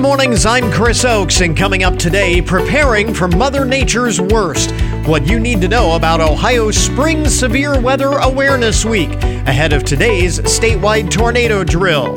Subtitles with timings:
[0.00, 4.72] mornings, I'm Chris Oakes, and coming up today, preparing for Mother Nature's worst.
[5.06, 10.40] What you need to know about Ohio's Spring Severe Weather Awareness Week ahead of today's
[10.40, 12.14] statewide tornado drill.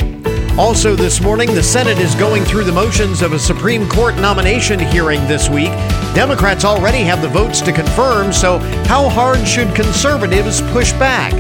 [0.57, 4.79] Also, this morning, the Senate is going through the motions of a Supreme Court nomination
[4.79, 5.71] hearing this week.
[6.15, 11.34] Democrats already have the votes to confirm, so how hard should conservatives push back?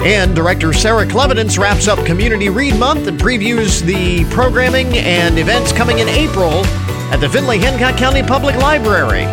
[0.00, 5.72] And director Sarah Clevidence wraps up Community Read Month and previews the programming and events
[5.72, 6.64] coming in April
[7.10, 9.24] at the Findlay Hancock County Public Library.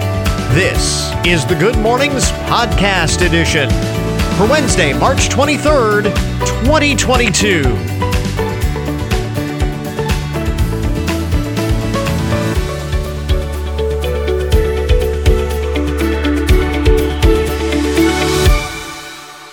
[0.56, 3.70] This is the Good Mornings Podcast Edition
[4.38, 6.06] for Wednesday, March 23rd,
[6.66, 7.96] 2022.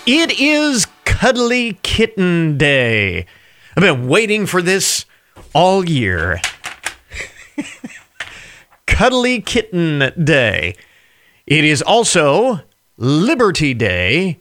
[0.05, 0.87] It is
[1.23, 3.27] Cuddly Kitten Day.
[3.77, 5.07] I've been waiting for this
[5.55, 6.41] all year.
[8.89, 10.75] Cuddly Kitten Day.
[11.47, 12.63] It is also
[12.97, 14.41] Liberty Day.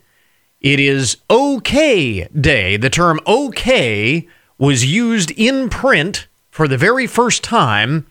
[0.59, 2.77] It is OK Day.
[2.77, 8.07] The term OK was used in print for the very first time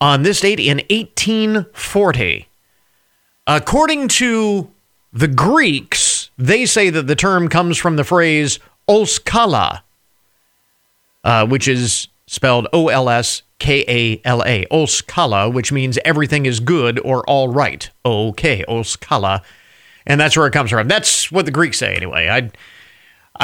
[0.00, 2.48] on this date in 1840.
[3.46, 4.70] According to
[5.12, 9.82] the Greeks, they say that the term comes from the phrase olskala,
[11.24, 16.46] uh, which is spelled O L S K A L A, olskala, which means everything
[16.46, 17.90] is good or all right.
[18.04, 19.42] Okay, olskala.
[20.06, 20.86] And that's where it comes from.
[20.86, 22.28] That's what the Greeks say, anyway.
[22.28, 22.50] I,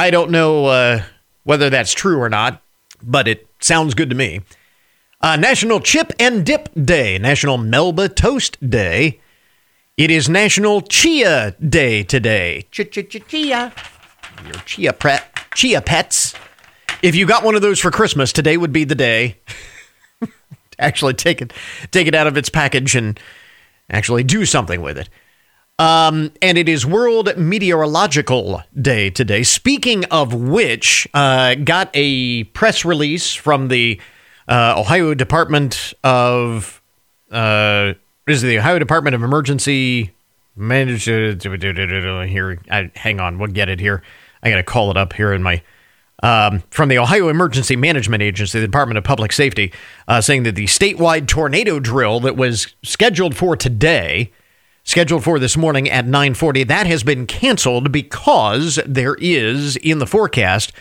[0.01, 1.03] I don't know uh,
[1.43, 2.63] whether that's true or not,
[3.03, 4.43] but it sounds good to me.
[5.20, 9.20] Uh, National Chip and Dip Day, National Melba Toast Day,
[9.97, 12.67] it is National Chia Day today.
[12.71, 13.73] Chia.
[14.45, 16.35] Your chia, pet, chia pets.
[17.03, 19.39] If you got one of those for Christmas, today would be the day.
[20.79, 21.53] actually take it
[21.91, 23.20] take it out of its package and
[23.91, 25.08] actually do something with it.
[25.79, 29.42] Um, and it is World Meteorological Day today.
[29.42, 34.01] Speaking of which, uh, got a press release from the
[34.48, 36.80] uh, Ohio Department of
[37.30, 37.95] uh,
[38.27, 40.13] is the Ohio Department of Emergency
[40.55, 42.61] Management here.
[42.71, 44.03] I, hang on, we'll get it here.
[44.43, 45.63] I got to call it up here in my
[46.23, 49.73] um, from the Ohio Emergency Management Agency, the Department of Public Safety,
[50.07, 54.31] uh, saying that the statewide tornado drill that was scheduled for today,
[54.85, 60.07] scheduled for this morning at 9:40, that has been canceled because there is in the
[60.07, 60.73] forecast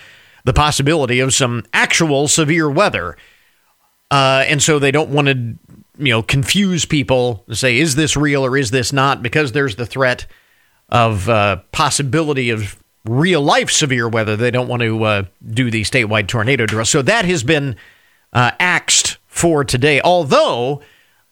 [0.44, 3.18] the possibility of some actual severe weather.
[4.12, 5.56] Uh, and so they don't want to
[6.02, 9.22] you know confuse people say is this real or is this not?
[9.22, 10.26] Because there's the threat
[10.90, 14.36] of uh, possibility of real life severe weather.
[14.36, 16.86] They don't want to uh, do the statewide tornado drill.
[16.86, 17.76] So that has been
[18.34, 20.02] uh, axed for today.
[20.02, 20.82] Although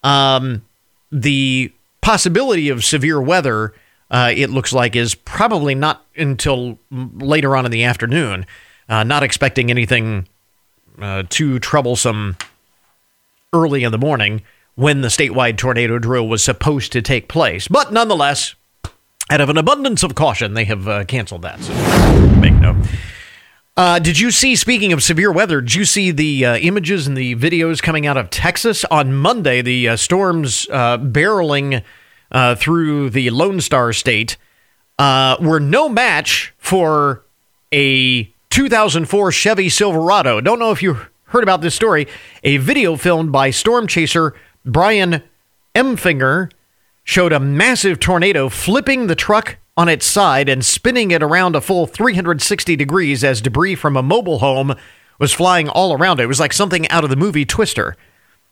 [0.03, 0.63] um,
[1.12, 3.74] the possibility of severe weather
[4.12, 8.46] uh, it looks like is probably not until later on in the afternoon.
[8.88, 10.28] Uh, not expecting anything
[11.00, 12.35] uh, too troublesome
[13.53, 14.41] early in the morning
[14.79, 17.67] when the statewide tornado drill was supposed to take place.
[17.67, 18.56] But nonetheless,
[19.29, 21.59] out of an abundance of caution, they have uh, canceled that.
[21.59, 21.73] So
[22.40, 22.78] make note.
[23.75, 27.17] Uh, did you see, speaking of severe weather, did you see the uh, images and
[27.17, 29.62] the videos coming out of Texas on Monday?
[29.62, 31.84] The uh, storms uh, barreling
[32.31, 34.38] uh, through the Lone Star State
[34.97, 37.25] were no match for
[37.73, 40.40] a 2004 Chevy Silverado.
[40.40, 42.07] Don't know if you heard about this story.
[42.46, 44.35] A video filmed by storm chaser
[44.72, 45.24] Brian
[45.75, 46.52] Emfinger
[47.03, 51.62] showed a massive tornado flipping the truck on its side and spinning it around a
[51.62, 54.75] full 360 degrees as debris from a mobile home
[55.19, 56.24] was flying all around it.
[56.24, 57.96] It was like something out of the movie Twister.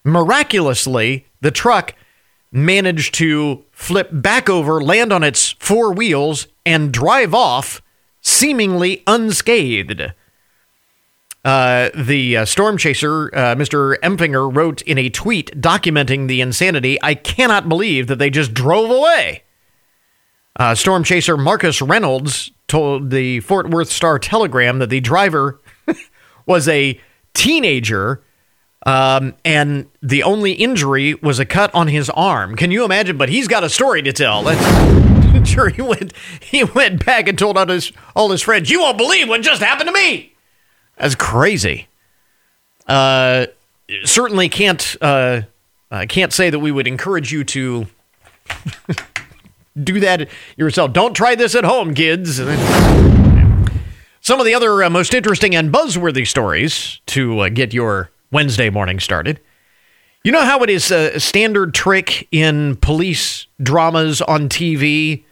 [0.03, 1.93] Miraculously, the truck
[2.51, 7.81] managed to flip back over, land on its four wheels, and drive off
[8.21, 10.13] seemingly unscathed.
[11.47, 13.97] Uh, the uh, storm chaser, uh, Mr.
[13.99, 18.91] Emfinger, wrote in a tweet documenting the insanity I cannot believe that they just drove
[18.91, 19.43] away.
[20.57, 25.61] Uh, storm chaser Marcus Reynolds told the Fort Worth Star Telegram that the driver
[26.45, 26.99] was a
[27.33, 28.21] teenager
[28.85, 32.57] um, and the only injury was a cut on his arm.
[32.57, 33.17] Can you imagine?
[33.17, 34.43] But he's got a story to tell.
[34.43, 36.11] That's, sure, he went
[36.41, 39.61] he went back and told all his all his friends, "You won't believe what just
[39.61, 40.33] happened to me."
[40.97, 41.87] That's crazy.
[42.87, 43.47] Uh,
[44.03, 45.41] certainly can't uh,
[45.91, 47.87] uh, can't say that we would encourage you to
[49.83, 50.93] do that yourself.
[50.93, 52.37] Don't try this at home, kids.
[54.21, 58.69] Some of the other uh, most interesting and buzzworthy stories to uh, get your Wednesday
[58.69, 59.39] morning started.
[60.23, 65.23] You know how it is a standard trick in police dramas on TV?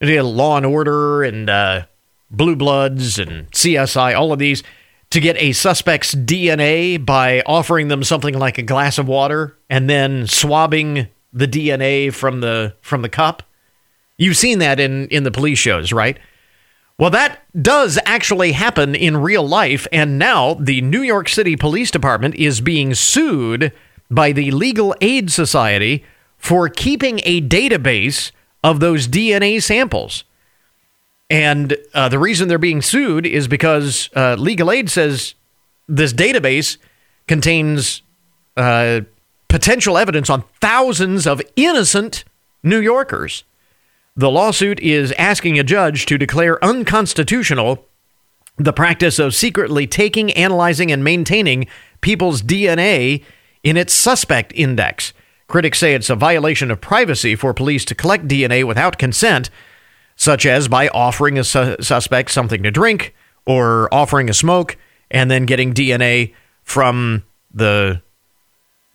[0.00, 1.86] Law and Order and uh,
[2.36, 4.62] Blue Bloods and CSI, all of these,
[5.10, 9.88] to get a suspect's DNA by offering them something like a glass of water and
[9.88, 13.42] then swabbing the DNA from the from the cup.
[14.16, 16.18] You've seen that in in the police shows, right?
[16.96, 21.90] Well, that does actually happen in real life, and now the New York City Police
[21.90, 23.72] Department is being sued
[24.10, 26.04] by the Legal Aid Society
[26.38, 28.30] for keeping a database
[28.62, 30.22] of those DNA samples.
[31.34, 35.34] And uh, the reason they're being sued is because uh, Legal Aid says
[35.88, 36.76] this database
[37.26, 38.02] contains
[38.56, 39.00] uh,
[39.48, 42.22] potential evidence on thousands of innocent
[42.62, 43.42] New Yorkers.
[44.14, 47.84] The lawsuit is asking a judge to declare unconstitutional
[48.56, 51.66] the practice of secretly taking, analyzing, and maintaining
[52.00, 53.24] people's DNA
[53.64, 55.12] in its suspect index.
[55.48, 59.50] Critics say it's a violation of privacy for police to collect DNA without consent,
[60.24, 63.14] such as by offering a su- suspect something to drink
[63.46, 64.76] or offering a smoke
[65.10, 66.32] and then getting DNA
[66.62, 67.22] from
[67.52, 68.00] the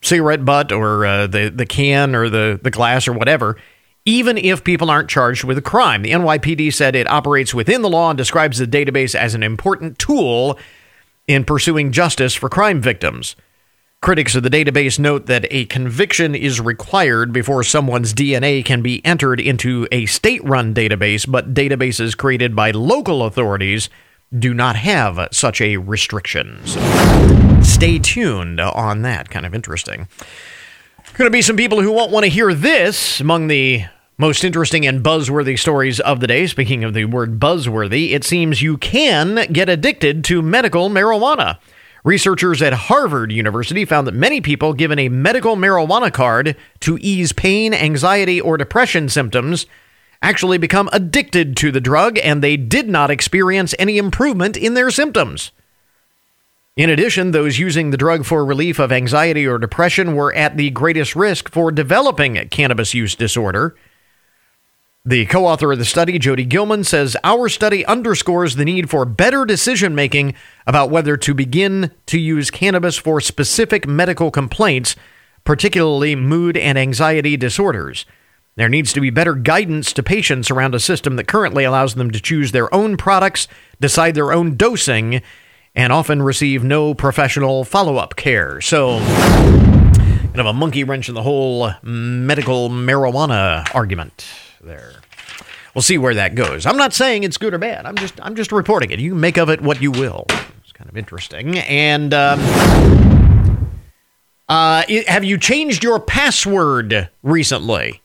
[0.02, 3.58] cigarette butt or uh, the, the can or the, the glass or whatever
[4.06, 6.02] even if people aren't charged with a crime.
[6.02, 10.00] The NYPD said it operates within the law and describes the database as an important
[10.00, 10.58] tool
[11.28, 13.36] in pursuing justice for crime victims.
[14.02, 19.06] Critics of the database note that a conviction is required before someone's DNA can be
[19.06, 23.90] entered into a state run database, but databases created by local authorities
[24.34, 26.66] do not have such a restriction.
[26.66, 26.80] So
[27.62, 29.30] stay tuned on that.
[29.30, 30.08] Kind of interesting.
[31.16, 33.84] Going to be some people who won't want to hear this among the
[34.18, 36.48] most interesting and buzzworthy stories of the day.
[36.48, 41.58] Speaking of the word buzzworthy, it seems you can get addicted to medical marijuana.
[42.04, 47.34] Researchers at Harvard University found that many people given a medical marijuana card to ease
[47.34, 49.66] pain, anxiety, or depression symptoms
[50.22, 54.92] actually become addicted to the drug and they did not experience any improvement in their
[54.92, 55.52] symptoms.
[56.76, 60.70] In addition, those using the drug for relief of anxiety or depression were at the
[60.70, 63.76] greatest risk for developing cannabis use disorder.
[65.06, 69.06] The co author of the study, Jody Gilman, says Our study underscores the need for
[69.06, 70.34] better decision making
[70.68, 74.98] about whether to begin to use cannabis for specific medical complaints,
[75.46, 78.06] particularly mood and anxiety disorders.
[78.58, 82.12] There needs to be better guidance to patients around a system that currently allows them
[82.12, 83.48] to choose their own products,
[83.80, 85.22] decide their own dosing,
[85.76, 88.60] and often receive no professional follow up care.
[88.60, 94.94] So, kind of a monkey wrench in the whole medical marijuana argument there.
[95.74, 96.66] We'll see where that goes.
[96.66, 97.86] I'm not saying it's good or bad.
[97.86, 99.00] I'm just I'm just reporting it.
[99.00, 100.26] You make of it what you will.
[100.62, 101.58] It's kind of interesting.
[101.60, 102.40] And um,
[104.48, 108.02] uh, have you changed your password recently?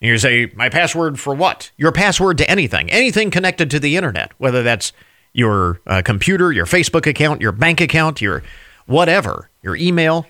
[0.00, 1.72] You say, my password for what?
[1.76, 4.92] Your password to anything, anything connected to the internet, whether that's
[5.32, 8.42] your uh, computer, your Facebook account, your bank account, your
[8.86, 10.26] whatever, your email.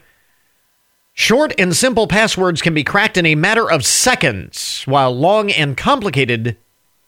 [1.19, 5.75] Short and simple passwords can be cracked in a matter of seconds, while long and
[5.75, 6.59] complicated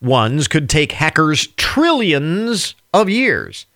[0.00, 3.66] ones could take hackers trillions of years.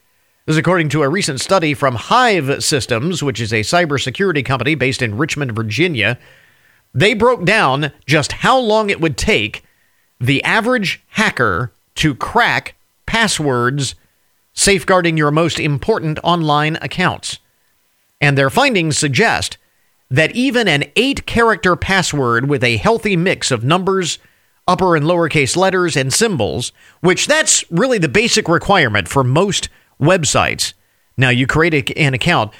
[0.46, 4.74] This is according to a recent study from Hive Systems, which is a cybersecurity company
[4.74, 6.18] based in Richmond, Virginia.
[6.94, 9.62] They broke down just how long it would take
[10.18, 12.74] the average hacker to crack
[13.04, 13.96] passwords
[14.54, 17.38] safeguarding your most important online accounts.
[18.18, 19.58] And their findings suggest
[20.12, 24.18] that even an eight character password with a healthy mix of numbers,
[24.68, 30.74] upper and lowercase letters, and symbols, which that's really the basic requirement for most websites.
[31.16, 32.52] Now, you create a, an account,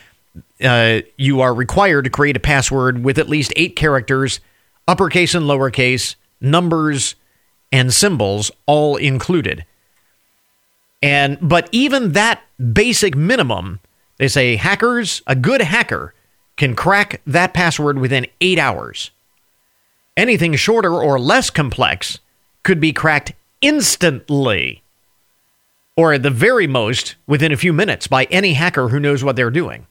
[0.64, 4.40] uh, you are required to create a password with at least eight characters,
[4.88, 7.16] uppercase and lowercase, numbers,
[7.70, 9.66] and symbols all included.
[11.02, 12.40] And but even that
[12.72, 13.80] basic minimum,
[14.16, 16.14] they say hackers, a good hacker
[16.56, 19.10] can crack that password within eight hours.
[20.16, 22.18] Anything shorter or less complex
[22.62, 24.82] could be cracked instantly,
[25.96, 29.36] or at the very most within a few minutes by any hacker who knows what
[29.36, 29.86] they're doing.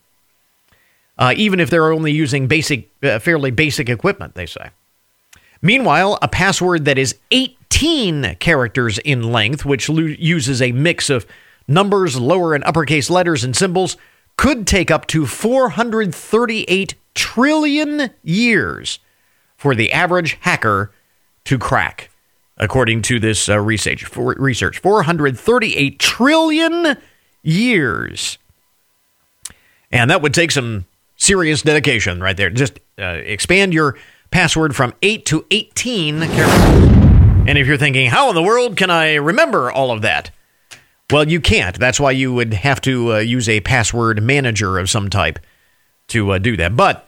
[1.18, 4.70] Uh, even if they're only using basic, uh, fairly basic equipment, they say.
[5.62, 11.28] Meanwhile, a password that is 18 characters in length, which lo- uses a mix of
[11.68, 13.98] numbers, lower and uppercase letters, and symbols,
[14.38, 19.00] could take up to 438 trillion years
[19.58, 20.92] for the average hacker
[21.46, 22.10] to crack,
[22.58, 24.06] according to this uh, research.
[24.06, 26.98] For research, 438 trillion
[27.44, 28.38] years,
[29.92, 30.86] and that would take some
[31.18, 32.50] serious dedication right there.
[32.50, 33.98] Just uh, expand your
[34.32, 37.02] password from 8 to 18 characters.
[37.48, 40.32] And if you're thinking, how in the world can I remember all of that?
[41.12, 41.78] Well, you can't.
[41.78, 45.40] That's why you would have to uh, use a password manager of some type
[46.08, 46.78] to uh, do that.
[46.78, 47.06] But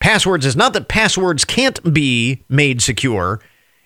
[0.00, 3.40] passwords is not that passwords can't be made secure.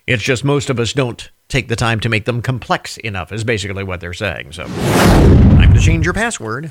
[0.06, 3.42] It's just most of us don't take the time to make them complex enough, is
[3.42, 4.52] basically what they're saying.
[4.52, 6.70] So, time to change your password.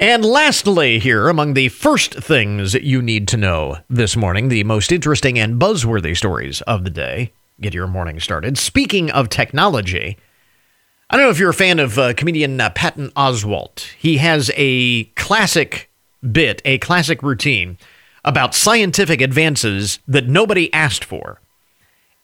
[0.00, 4.90] And lastly, here, among the first things you need to know this morning, the most
[4.90, 7.32] interesting and buzzworthy stories of the day.
[7.60, 8.56] Get your morning started.
[8.56, 10.16] Speaking of technology,
[11.10, 13.80] I don't know if you're a fan of uh, comedian uh, Patton Oswalt.
[13.96, 15.90] He has a classic
[16.32, 17.78] bit, a classic routine
[18.24, 21.40] about scientific advances that nobody asked for.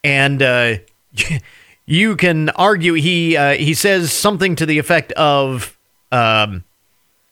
[0.02, 0.74] And uh,
[1.86, 5.78] you can argue he uh, he says something to the effect of
[6.12, 6.64] um,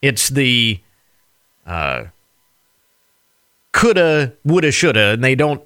[0.00, 0.80] it's the
[1.66, 2.04] uh,
[3.72, 5.62] coulda, woulda, shoulda, and they don't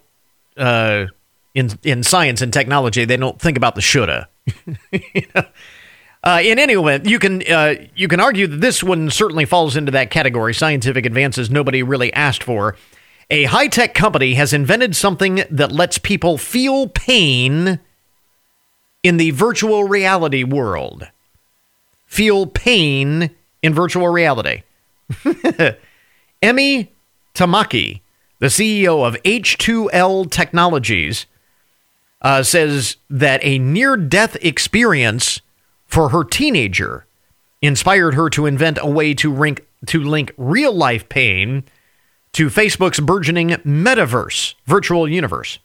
[0.57, 1.07] uh,
[1.55, 4.29] in in science and technology they don't think about the shoulda.
[4.91, 5.45] you know?
[6.25, 9.77] Uh, in any event, you can uh, you can argue that this one certainly falls
[9.77, 12.77] into that category: scientific advances nobody really asked for.
[13.31, 17.81] A high tech company has invented something that lets people feel pain
[19.03, 21.09] in the virtual reality world.
[22.07, 23.31] Feel pain
[23.63, 24.63] in virtual reality.
[26.43, 26.89] Emi
[27.35, 28.01] Tamaki,
[28.39, 31.27] the CEO of H2L Technologies,
[32.23, 35.41] uh, says that a near death experience
[35.87, 37.07] for her teenager
[37.63, 41.65] inspired her to invent a way to link, to link real life pain
[42.33, 45.59] to Facebook's burgeoning metaverse, virtual universe.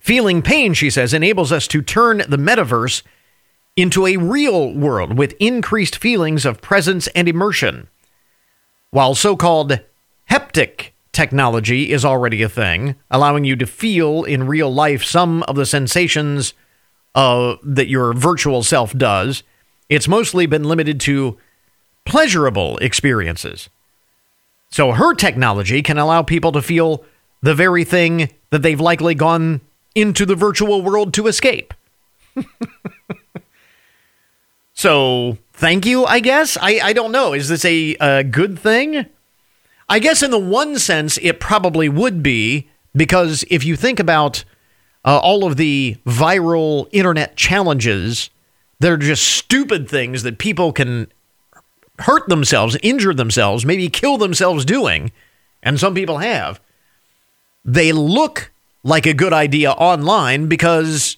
[0.00, 3.02] Feeling pain, she says, enables us to turn the metaverse
[3.76, 7.88] into a real world with increased feelings of presence and immersion.
[8.90, 9.80] While so called
[10.30, 15.56] haptic technology is already a thing, allowing you to feel in real life some of
[15.56, 16.54] the sensations
[17.14, 19.42] uh, that your virtual self does,
[19.88, 21.38] it's mostly been limited to
[22.04, 23.68] pleasurable experiences.
[24.70, 27.04] So her technology can allow people to feel
[27.42, 29.60] the very thing that they've likely gone
[29.94, 31.74] into the virtual world to escape.
[34.78, 36.56] So thank you, I guess.
[36.56, 37.32] I, I don't know.
[37.32, 39.06] Is this a, a good thing?
[39.88, 44.44] I guess in the one sense, it probably would be because if you think about
[45.04, 48.30] uh, all of the viral internet challenges
[48.80, 51.10] that are just stupid things that people can
[52.00, 55.10] hurt themselves, injure themselves, maybe kill themselves doing,
[55.62, 56.60] and some people have,
[57.64, 58.52] they look
[58.84, 61.16] like a good idea online because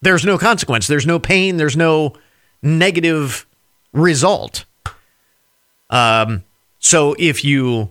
[0.00, 2.14] there's no consequence, there's no pain, there's no
[2.62, 3.46] negative
[3.92, 4.64] result.
[5.90, 6.44] Um,
[6.78, 7.90] so if you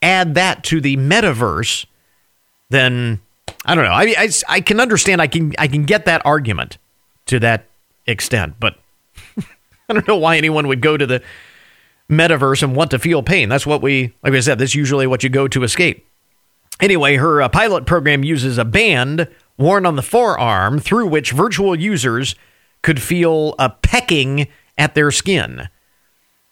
[0.00, 1.86] add that to the metaverse,
[2.70, 3.20] then
[3.68, 3.92] I don't know.
[3.92, 5.20] I, I, I can understand.
[5.20, 6.78] I can I can get that argument
[7.26, 7.66] to that
[8.06, 8.78] extent, but
[9.38, 11.22] I don't know why anyone would go to the
[12.10, 13.50] metaverse and want to feel pain.
[13.50, 16.06] That's what we, like I said, that's usually what you go to escape.
[16.80, 21.78] Anyway, her uh, pilot program uses a band worn on the forearm through which virtual
[21.78, 22.36] users
[22.80, 24.48] could feel a pecking
[24.78, 25.68] at their skin.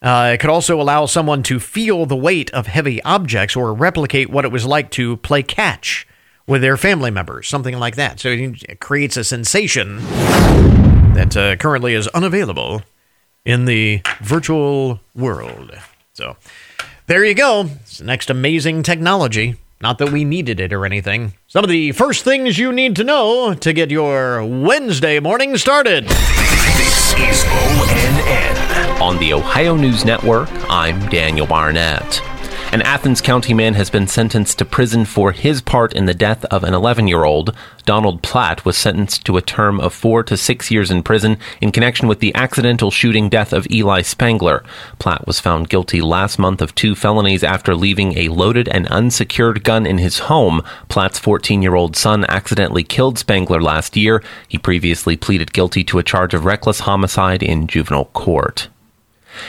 [0.02, 4.28] Uh, it could also allow someone to feel the weight of heavy objects or replicate
[4.28, 6.06] what it was like to play catch
[6.46, 8.20] with their family members, something like that.
[8.20, 9.98] So it creates a sensation
[11.14, 12.82] that uh, currently is unavailable
[13.44, 15.72] in the virtual world.
[16.14, 16.36] So
[17.06, 17.68] there you go.
[17.82, 19.56] It's the next amazing technology.
[19.80, 21.34] Not that we needed it or anything.
[21.48, 26.04] Some of the first things you need to know to get your Wednesday morning started.
[26.06, 29.00] This is ONN.
[29.00, 32.22] On the Ohio News Network, I'm Daniel Barnett.
[32.76, 36.44] An Athens County man has been sentenced to prison for his part in the death
[36.50, 37.56] of an 11 year old.
[37.86, 41.72] Donald Platt was sentenced to a term of four to six years in prison in
[41.72, 44.62] connection with the accidental shooting death of Eli Spangler.
[44.98, 49.64] Platt was found guilty last month of two felonies after leaving a loaded and unsecured
[49.64, 50.60] gun in his home.
[50.90, 54.22] Platt's 14 year old son accidentally killed Spangler last year.
[54.48, 58.68] He previously pleaded guilty to a charge of reckless homicide in juvenile court.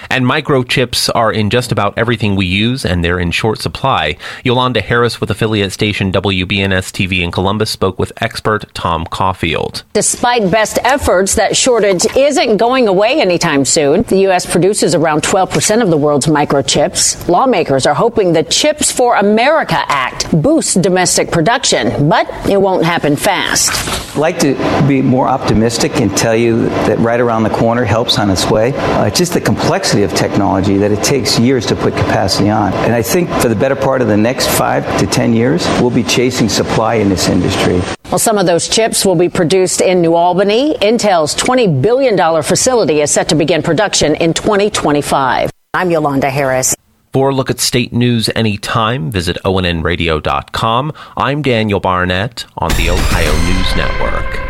[0.09, 4.17] And microchips are in just about everything we use, and they're in short supply.
[4.43, 9.83] Yolanda Harris with affiliate station WBNS TV in Columbus spoke with expert Tom Caulfield.
[9.93, 14.03] Despite best efforts, that shortage isn't going away anytime soon.
[14.03, 14.45] The U.S.
[14.45, 17.27] produces around 12% of the world's microchips.
[17.27, 23.15] Lawmakers are hoping the Chips for America Act boosts domestic production, but it won't happen
[23.15, 23.69] fast.
[24.15, 24.55] I'd like to
[24.87, 28.73] be more optimistic and tell you that right around the corner helps on its way.
[28.75, 32.73] Uh, just the complexity complexity of technology that it takes years to put capacity on.
[32.73, 35.91] And I think for the better part of the next five to 10 years, we'll
[35.91, 37.79] be chasing supply in this industry.
[38.09, 40.73] Well, some of those chips will be produced in New Albany.
[40.79, 45.51] Intel's $20 billion facility is set to begin production in 2025.
[45.75, 46.75] I'm Yolanda Harris.
[47.13, 50.91] For a look at state news anytime, visit onnradio.com.
[51.15, 54.46] I'm Daniel Barnett on the Ohio News Network.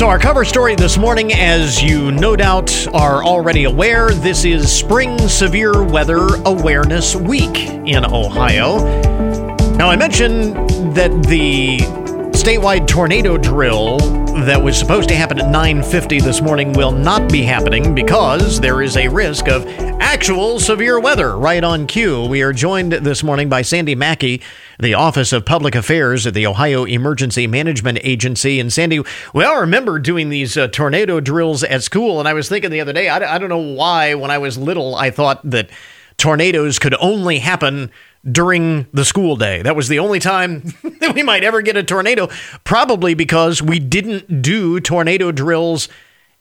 [0.00, 4.72] So, our cover story this morning, as you no doubt are already aware, this is
[4.72, 8.78] Spring Severe Weather Awareness Week in Ohio.
[9.76, 10.54] Now, I mentioned
[10.94, 11.80] that the
[12.40, 13.98] statewide tornado drill
[14.46, 18.80] that was supposed to happen at 9:50 this morning will not be happening because there
[18.80, 19.66] is a risk of
[20.00, 22.24] actual severe weather right on cue.
[22.24, 24.40] We are joined this morning by Sandy Mackey,
[24.78, 28.58] the Office of Public Affairs at the Ohio Emergency Management Agency.
[28.58, 29.02] And Sandy,
[29.34, 32.80] we all remember doing these uh, tornado drills at school, and I was thinking the
[32.80, 35.68] other day, I, I don't know why when I was little I thought that
[36.16, 37.90] tornadoes could only happen
[38.30, 39.62] during the school day.
[39.62, 40.60] That was the only time
[41.00, 42.28] that we might ever get a tornado,
[42.64, 45.88] probably because we didn't do tornado drills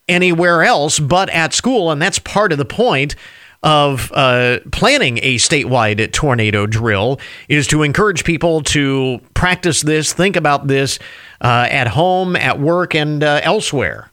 [0.07, 1.91] anywhere else but at school.
[1.91, 3.15] And that's part of the point
[3.61, 7.19] of uh, planning a statewide tornado drill
[7.49, 10.97] is to encourage people to practice this, think about this
[11.41, 14.11] uh, at home, at work, and uh, elsewhere.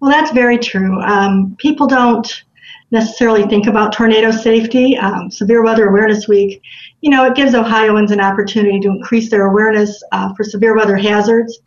[0.00, 1.00] Well, that's very true.
[1.02, 2.42] Um, people don't
[2.90, 4.96] necessarily think about tornado safety.
[4.96, 6.62] Um, Severe Weather Awareness Week,
[7.00, 10.96] you know, it gives Ohioans an opportunity to increase their awareness uh, for severe weather
[10.96, 11.58] hazards.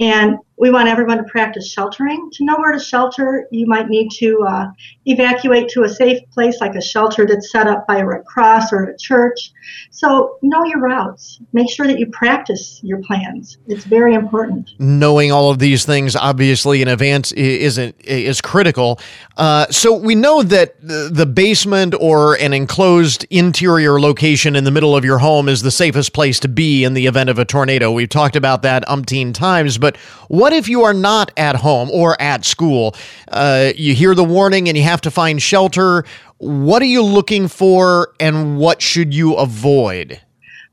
[0.00, 2.30] And we want everyone to practice sheltering.
[2.34, 4.66] To know where to shelter, you might need to uh,
[5.06, 8.70] evacuate to a safe place like a shelter that's set up by a Red Cross
[8.70, 9.52] or a church.
[9.90, 11.40] So know your routes.
[11.54, 13.56] Make sure that you practice your plans.
[13.68, 14.72] It's very important.
[14.78, 19.00] Knowing all of these things, obviously, in advance isn't is critical.
[19.38, 24.94] Uh, so we know that the basement or an enclosed interior location in the middle
[24.94, 27.90] of your home is the safest place to be in the event of a tornado.
[27.90, 29.89] We've talked about that umpteen times, but
[30.28, 32.94] what if you are not at home or at school?
[33.28, 36.04] Uh, you hear the warning and you have to find shelter.
[36.38, 40.20] What are you looking for and what should you avoid?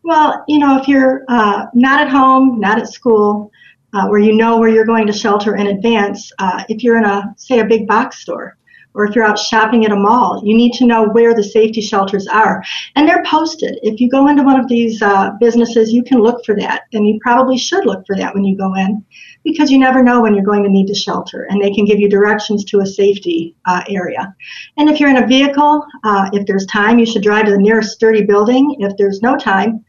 [0.04, 3.52] Well, you know, if you're uh, not at home, not at school,
[3.94, 7.06] uh, where you know where you're going to shelter in advance, uh, if you're in
[7.06, 8.58] a, say, a big box store,
[8.98, 11.82] or if you're out shopping at a mall, you need to know where the safety
[11.82, 12.64] shelters are.
[12.96, 13.78] And they're posted.
[13.84, 16.86] If you go into one of these uh, businesses, you can look for that.
[16.94, 19.06] And you probably should look for that when you go in
[19.44, 21.44] because you never know when you're going to need to shelter.
[21.44, 24.36] And they can give you directions to a safety uh, area.
[24.78, 27.58] And if you're in a vehicle, uh, if there's time, you should drive to the
[27.60, 28.78] nearest sturdy building.
[28.80, 29.86] If there's no time,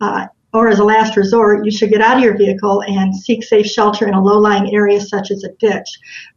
[0.00, 3.42] uh, or as a last resort, you should get out of your vehicle and seek
[3.42, 5.88] safe shelter in a low lying area such as a ditch.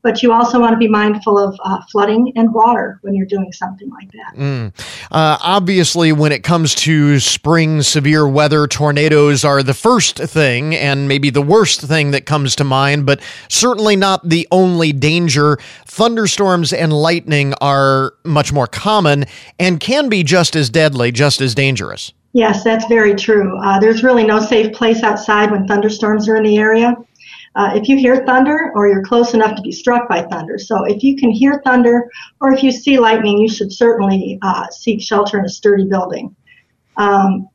[0.02, 3.52] But you also want to be mindful of uh, flooding and water when you're doing
[3.52, 4.36] something like that.
[4.36, 4.74] Mm.
[5.12, 11.08] Uh, obviously, when it comes to spring severe weather, tornadoes are the first thing and
[11.08, 15.60] maybe the worst thing that comes to mind, but certainly not the only danger.
[15.86, 19.26] Thunderstorms and lightning are much more common
[19.60, 22.14] and can be just as deadly, just as dangerous.
[22.38, 23.58] Yes, that's very true.
[23.64, 26.94] Uh, there's really no safe place outside when thunderstorms are in the area.
[27.56, 30.60] Uh, if you hear thunder or you're close enough to be struck by thunder.
[30.60, 32.08] So if you can hear thunder
[32.40, 36.36] or if you see lightning, you should certainly uh, seek shelter in a sturdy building.
[36.98, 37.50] Um,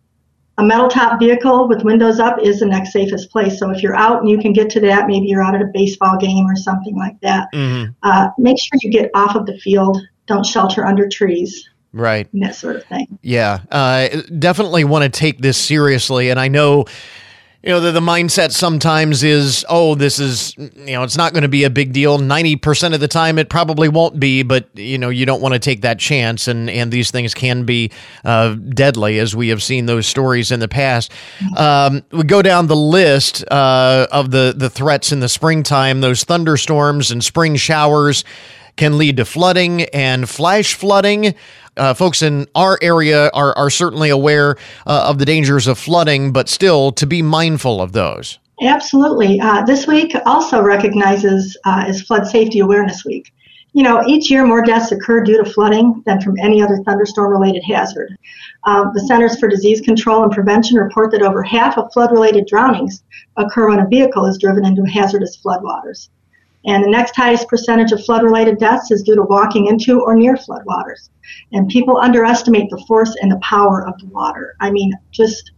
[0.58, 3.60] a metal top vehicle with windows up is the next safest place.
[3.60, 5.70] So if you're out and you can get to that, maybe you're out at a
[5.72, 7.92] baseball game or something like that, mm-hmm.
[8.02, 9.98] uh, make sure you get off of the field.
[10.26, 12.28] Don't shelter under trees right.
[12.34, 13.18] That sort of thing.
[13.22, 13.60] Yeah.
[13.70, 16.86] Uh, definitely want to take this seriously and i know
[17.62, 21.42] you know the, the mindset sometimes is oh this is you know it's not going
[21.42, 22.18] to be a big deal.
[22.18, 25.60] 90% of the time it probably won't be but you know you don't want to
[25.60, 27.90] take that chance and and these things can be
[28.24, 31.12] uh, deadly as we have seen those stories in the past.
[31.56, 36.24] Um, we go down the list uh, of the the threats in the springtime those
[36.24, 38.24] thunderstorms and spring showers
[38.76, 41.34] can lead to flooding and flash flooding.
[41.76, 44.56] Uh, folks in our area are, are certainly aware
[44.86, 48.38] uh, of the dangers of flooding, but still to be mindful of those.
[48.62, 49.40] Absolutely.
[49.40, 53.32] Uh, this week also recognizes uh, as Flood Safety Awareness Week.
[53.72, 57.32] You know, each year more deaths occur due to flooding than from any other thunderstorm
[57.32, 58.14] related hazard.
[58.64, 62.46] Uh, the Centers for Disease Control and Prevention report that over half of flood related
[62.46, 63.02] drownings
[63.36, 66.10] occur when a vehicle is driven into hazardous floodwaters.
[66.64, 70.14] And the next highest percentage of flood related deaths is due to walking into or
[70.14, 71.10] near floodwaters.
[71.52, 74.54] And people underestimate the force and the power of the water.
[74.60, 75.52] I mean, just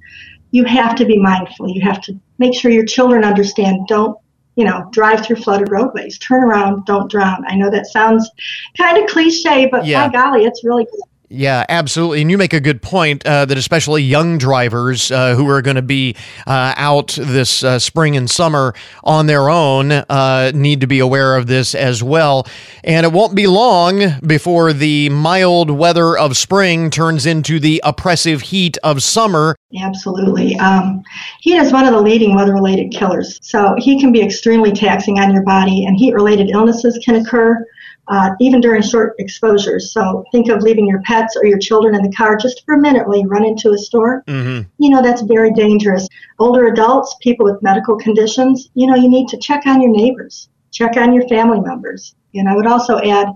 [0.51, 1.69] you have to be mindful.
[1.69, 4.17] You have to make sure your children understand don't
[4.57, 6.19] you know, drive through flooded roadways.
[6.19, 7.45] Turn around, don't drown.
[7.49, 8.31] I know that sounds
[8.79, 10.07] kind of cliche, but yeah.
[10.07, 11.03] by golly, it's really good.
[11.31, 12.21] Yeah, absolutely.
[12.21, 15.77] And you make a good point uh, that especially young drivers uh, who are going
[15.77, 20.87] to be uh, out this uh, spring and summer on their own uh, need to
[20.87, 22.47] be aware of this as well.
[22.85, 28.43] And it won't be long before the mild weather of spring turns into the oppressive
[28.43, 29.57] heat of summer.
[29.81, 30.57] Absolutely.
[30.59, 31.03] Um,
[31.41, 33.39] heat is one of the leading weather related killers.
[33.43, 37.65] So, heat can be extremely taxing on your body, and heat related illnesses can occur
[38.09, 39.93] uh, even during short exposures.
[39.93, 42.81] So think of leaving your pets or your children in the car just for a
[42.81, 44.23] minute while you run into a store.
[44.27, 44.69] Mm-hmm.
[44.79, 46.09] You know, that's very dangerous.
[46.39, 50.49] Older adults, people with medical conditions, you know, you need to check on your neighbors,
[50.71, 52.15] check on your family members.
[52.35, 53.29] And I would also add,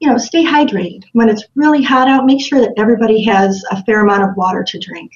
[0.00, 1.04] you know, stay hydrated.
[1.12, 4.62] When it's really hot out, make sure that everybody has a fair amount of water
[4.62, 5.10] to drink.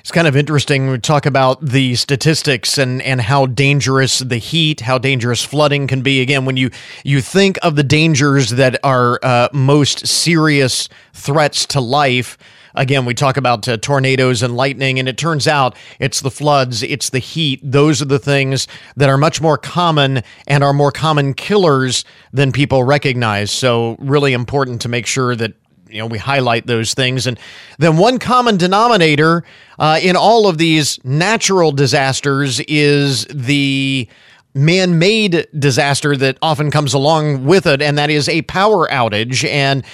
[0.00, 0.90] It's kind of interesting.
[0.90, 6.02] We talk about the statistics and, and how dangerous the heat, how dangerous flooding can
[6.02, 6.20] be.
[6.22, 6.70] Again, when you,
[7.04, 12.38] you think of the dangers that are uh, most serious threats to life,
[12.74, 16.82] again, we talk about uh, tornadoes and lightning, and it turns out it's the floods,
[16.82, 17.60] it's the heat.
[17.62, 22.52] Those are the things that are much more common and are more common killers than
[22.52, 23.50] people recognize.
[23.50, 25.54] So, really important to make sure that
[25.90, 27.26] you know we highlight those things.
[27.26, 27.38] And
[27.78, 29.44] then one common denominator
[29.78, 34.08] uh, in all of these natural disasters is the
[34.54, 39.48] man-made disaster that often comes along with it and that is a power outage.
[39.48, 39.84] And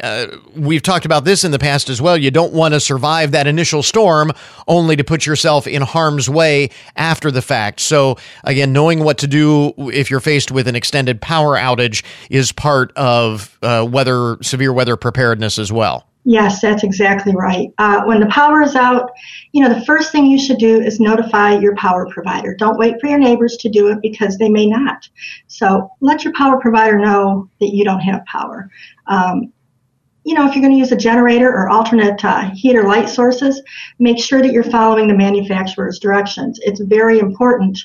[0.00, 0.26] uh,
[0.56, 2.16] we've talked about this in the past as well.
[2.16, 4.32] You don't want to survive that initial storm
[4.68, 7.80] only to put yourself in harm's way after the fact.
[7.80, 12.52] So, again, knowing what to do if you're faced with an extended power outage is
[12.52, 16.06] part of uh, weather, severe weather preparedness as well.
[16.24, 17.72] Yes, that's exactly right.
[17.78, 19.10] Uh, when the power is out,
[19.50, 22.54] you know, the first thing you should do is notify your power provider.
[22.54, 25.08] Don't wait for your neighbors to do it because they may not.
[25.48, 28.70] So let your power provider know that you don't have power.
[29.08, 29.52] Um,
[30.24, 33.08] you know, if you're going to use a generator or alternate uh, heat or light
[33.08, 33.60] sources,
[33.98, 36.60] make sure that you're following the manufacturer's directions.
[36.62, 37.78] It's very important.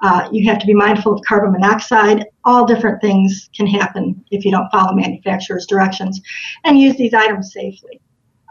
[0.00, 2.24] Uh, you have to be mindful of carbon monoxide.
[2.44, 6.20] All different things can happen if you don't follow manufacturer's directions
[6.64, 8.00] and use these items safely.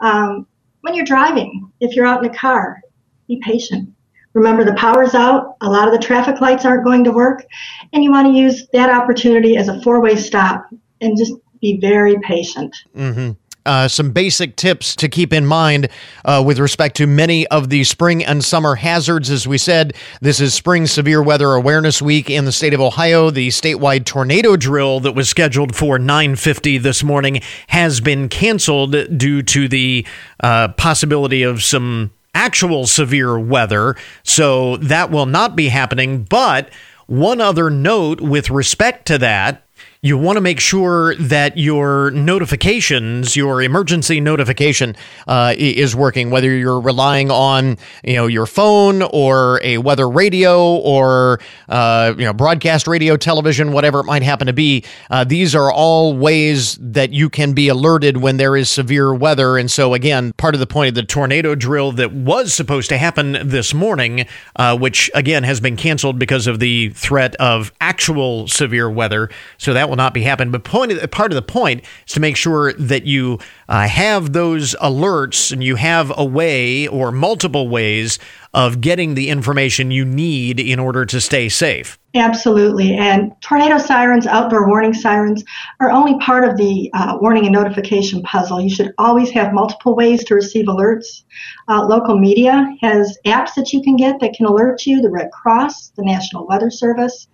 [0.00, 0.46] Um,
[0.82, 2.80] when you're driving, if you're out in a car,
[3.28, 3.88] be patient.
[4.34, 7.44] Remember, the power's out, a lot of the traffic lights aren't going to work,
[7.92, 10.66] and you want to use that opportunity as a four way stop
[11.02, 12.76] and just be very patient.
[12.94, 13.30] Mm-hmm.
[13.64, 15.88] Uh, some basic tips to keep in mind
[16.24, 19.30] uh, with respect to many of the spring and summer hazards.
[19.30, 23.30] As we said, this is Spring Severe Weather Awareness Week in the state of Ohio.
[23.30, 29.42] The statewide tornado drill that was scheduled for 9:50 this morning has been canceled due
[29.42, 30.04] to the
[30.40, 33.94] uh, possibility of some actual severe weather.
[34.24, 36.24] So that will not be happening.
[36.24, 36.68] But
[37.06, 39.62] one other note with respect to that
[40.04, 44.96] you want to make sure that your notifications, your emergency notification,
[45.28, 46.28] uh, is working.
[46.28, 51.38] Whether you're relying on you know your phone or a weather radio or
[51.68, 55.70] uh, you know broadcast radio, television, whatever it might happen to be, uh, these are
[55.70, 59.56] all ways that you can be alerted when there is severe weather.
[59.56, 62.98] And so again, part of the point of the tornado drill that was supposed to
[62.98, 68.48] happen this morning, uh, which again has been canceled because of the threat of actual
[68.48, 69.30] severe weather.
[69.58, 70.50] So that will not be happening.
[70.50, 74.74] But point, part of the point is to make sure that you uh, have those
[74.76, 78.18] alerts and you have a way or multiple ways
[78.54, 81.98] of getting the information you need in order to stay safe.
[82.14, 82.94] Absolutely.
[82.94, 85.42] And tornado sirens, outdoor warning sirens,
[85.80, 88.60] are only part of the uh, warning and notification puzzle.
[88.60, 91.24] You should always have multiple ways to receive alerts.
[91.68, 95.30] Uh, local media has apps that you can get that can alert you the Red
[95.30, 97.28] Cross, the National Weather Service,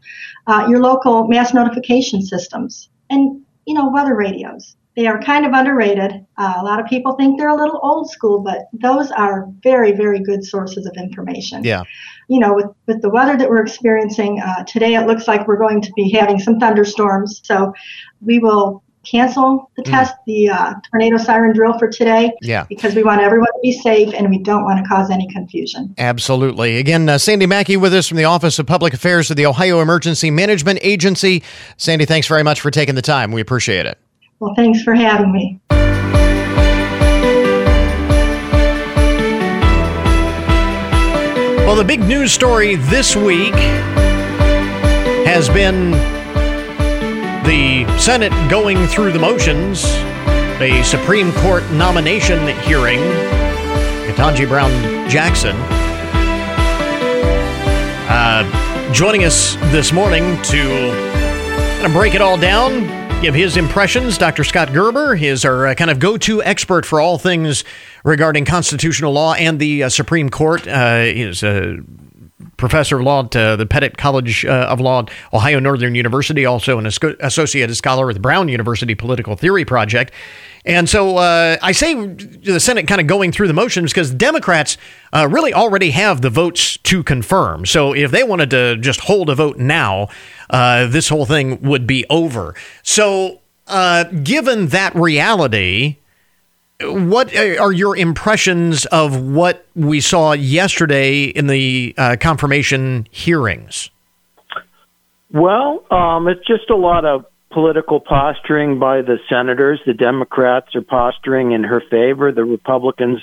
[0.47, 4.77] uh, your local mass notification systems, and, you know, weather radios.
[4.99, 6.27] They are kind of underrated.
[6.37, 9.93] Uh, a lot of people think they're a little old school, but those are very,
[9.93, 11.63] very good sources of information.
[11.63, 11.85] Yeah.
[12.27, 15.57] You know, with, with the weather that we're experiencing uh, today, it looks like we're
[15.57, 17.41] going to be having some thunderstorms.
[17.45, 17.73] So
[18.21, 19.91] we will cancel the mm.
[19.93, 22.33] test, the uh, tornado siren drill for today.
[22.43, 22.67] Yeah.
[22.69, 25.95] Because we want everyone to be safe and we don't want to cause any confusion.
[25.97, 26.79] Absolutely.
[26.79, 29.81] Again, uh, Sandy Mackey with us from the Office of Public Affairs of the Ohio
[29.81, 31.45] Emergency Management Agency.
[31.77, 33.31] Sandy, thanks very much for taking the time.
[33.31, 33.97] We appreciate it.
[34.41, 35.61] Well, thanks for having me.
[41.67, 43.55] Well, the big news story this week
[45.27, 45.91] has been
[47.45, 49.85] the Senate going through the motions,
[50.61, 53.01] a Supreme Court nomination hearing,
[54.07, 54.71] Ketanji Brown
[55.11, 55.57] Jackson.
[58.09, 60.57] Uh, Joining us this morning to
[61.75, 62.87] kind of break it all down,
[63.21, 64.17] give his impressions.
[64.17, 64.45] Dr.
[64.45, 67.65] Scott Gerber is our uh, kind of go to expert for all things
[68.05, 70.69] regarding constitutional law and the uh, Supreme Court.
[70.69, 71.79] Uh, is a
[72.59, 76.45] professor of law at uh, the Pettit College uh, of Law at Ohio Northern University,
[76.45, 80.13] also an associated scholar with Brown University Political Theory Project.
[80.67, 84.77] And so uh, I say the Senate kind of going through the motions because Democrats
[85.15, 87.65] uh, really already have the votes to confirm.
[87.65, 90.09] So if they wanted to just hold a vote now,
[90.51, 92.55] uh, this whole thing would be over.
[92.83, 95.97] So uh, given that reality,
[96.81, 103.91] what are your impressions of what we saw yesterday in the uh, confirmation hearings?
[105.33, 109.81] Well, um, it's just a lot of political posturing by the senators.
[109.87, 112.31] The Democrats are posturing in her favor.
[112.31, 113.19] The Republicans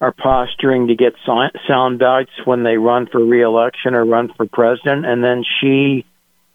[0.00, 5.04] are posturing to get sound bites when they run for reelection or run for president.
[5.04, 6.06] And then she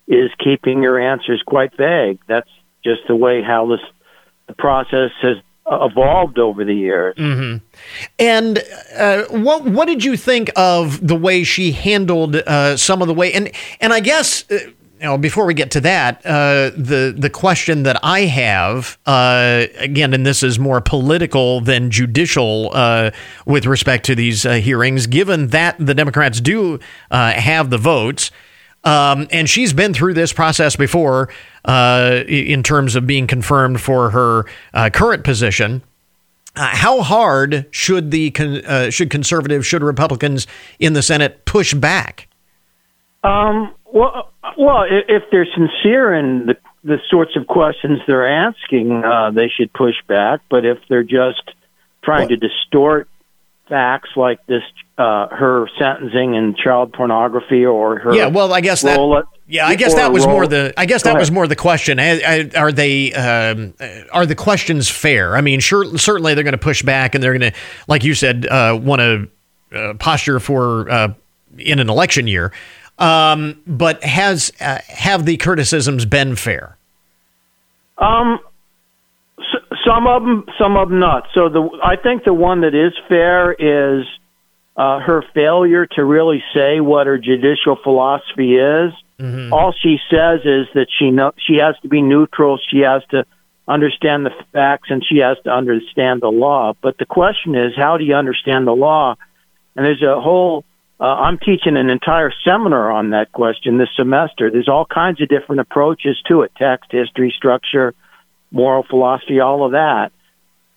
[0.08, 2.20] is keeping her answers quite vague.
[2.28, 2.50] That's
[2.84, 3.82] just the way how this
[4.48, 5.38] the process has
[5.70, 7.16] evolved over the years.
[7.16, 7.66] Mm-hmm.
[8.20, 8.64] And
[8.96, 13.14] uh, what what did you think of the way she handled uh, some of the
[13.14, 13.52] way and
[13.82, 14.60] and I guess uh,
[15.00, 19.66] you know, before we get to that, uh, the the question that I have uh,
[19.78, 23.12] again, and this is more political than judicial uh,
[23.46, 26.80] with respect to these hearings, given that the Democrats do
[27.12, 28.32] have the votes,
[28.86, 31.30] um, and she's been through this process before
[31.66, 34.46] uh, in terms of being confirmed for her
[34.92, 35.82] current position.
[36.56, 40.48] how hard should the con- should conservatives, should Republicans
[40.80, 42.30] in the Senate push back?
[43.24, 49.32] Um, well, well, if they're sincere in the the sorts of questions they're asking, uh,
[49.32, 50.42] they should push back.
[50.50, 51.42] But if they're just
[52.04, 53.10] trying to distort
[53.68, 54.64] facts like this,
[54.98, 59.68] uh, her sentencing and child pornography, or her yeah, well, I guess that at, yeah,
[59.68, 62.00] I guess that was more the I guess that was more the question.
[62.00, 63.74] Are they um,
[64.12, 65.36] are the questions fair?
[65.36, 68.14] I mean, sure, certainly they're going to push back, and they're going to, like you
[68.14, 69.30] said, uh, want to
[69.78, 71.14] uh, posture for uh,
[71.58, 72.52] in an election year.
[72.98, 76.78] Um, but has uh, have the criticisms been fair?
[77.98, 78.40] Um,
[79.86, 81.28] some of them, some of them not.
[81.34, 84.06] So the I think the one that is fair is
[84.76, 88.92] uh, her failure to really say what her judicial philosophy is.
[89.20, 89.54] Mm-hmm.
[89.54, 92.60] All she says is that she know she has to be neutral.
[92.70, 93.26] She has to
[93.68, 96.74] understand the facts and she has to understand the law.
[96.82, 99.16] But the question is, how do you understand the law?
[99.76, 100.66] And there's a whole
[101.00, 104.50] uh, I'm teaching an entire seminar on that question this semester.
[104.50, 107.94] There's all kinds of different approaches to it text, history, structure,
[108.56, 110.12] moral philosophy, all of that.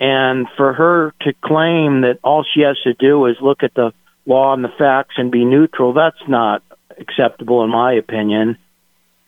[0.00, 3.92] And for her to claim that all she has to do is look at the
[4.26, 6.62] law and the facts and be neutral, that's not
[6.98, 8.58] acceptable in my opinion.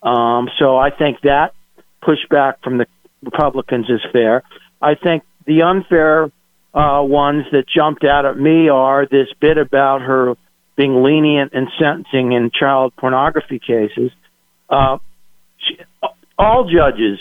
[0.02, 1.54] Um, so I think that
[2.02, 2.86] pushback from the
[3.22, 4.42] Republicans is fair.
[4.82, 6.30] I think the unfair
[6.74, 10.34] uh, ones that jumped out at me are this bit about her
[10.76, 14.10] being lenient in sentencing in child pornography cases.
[14.68, 14.98] Uh,
[15.58, 15.78] she,
[16.38, 17.18] all judges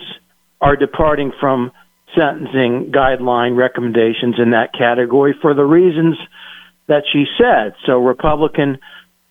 [0.62, 1.72] are departing from
[2.15, 6.17] sentencing guideline recommendations in that category for the reasons
[6.88, 7.76] that she said.
[7.86, 8.80] So Republican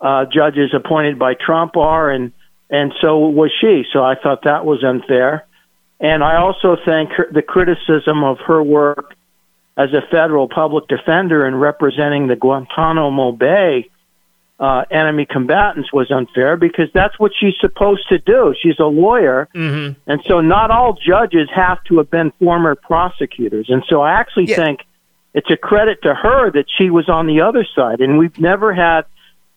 [0.01, 2.33] uh, judges appointed by Trump are, and
[2.71, 3.85] and so was she.
[3.93, 5.47] So I thought that was unfair.
[6.01, 9.14] And I also think her, the criticism of her work
[9.77, 13.91] as a federal public defender and representing the Guantanamo Bay
[14.59, 18.55] uh, enemy combatants was unfair because that's what she's supposed to do.
[18.61, 19.99] She's a lawyer, mm-hmm.
[20.11, 23.66] and so not all judges have to have been former prosecutors.
[23.68, 24.57] And so I actually yeah.
[24.57, 24.81] think
[25.33, 28.75] it's a credit to her that she was on the other side, and we've never
[28.75, 29.03] had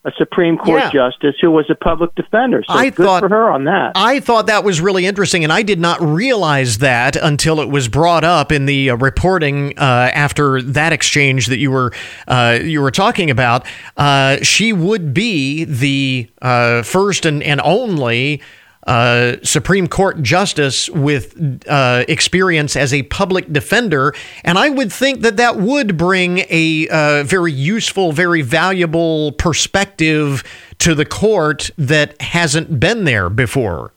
[0.04, 0.90] a Supreme Court yeah.
[0.90, 2.64] justice who was a public defender.
[2.68, 3.92] So I good thought, for her on that.
[3.94, 7.88] I thought that was really interesting, and I did not realize that until it was
[7.88, 11.94] brought up in the uh, reporting uh, after that exchange that you were
[12.28, 13.66] uh, you were talking about.
[13.96, 18.42] Uh, she would be the uh, first and, and only
[18.88, 24.14] uh, Supreme Court justice with uh, experience as a public defender.
[24.44, 30.44] And I would think that that would bring a uh, very useful, very valuable perspective
[30.80, 33.94] to the court that hasn't been there before.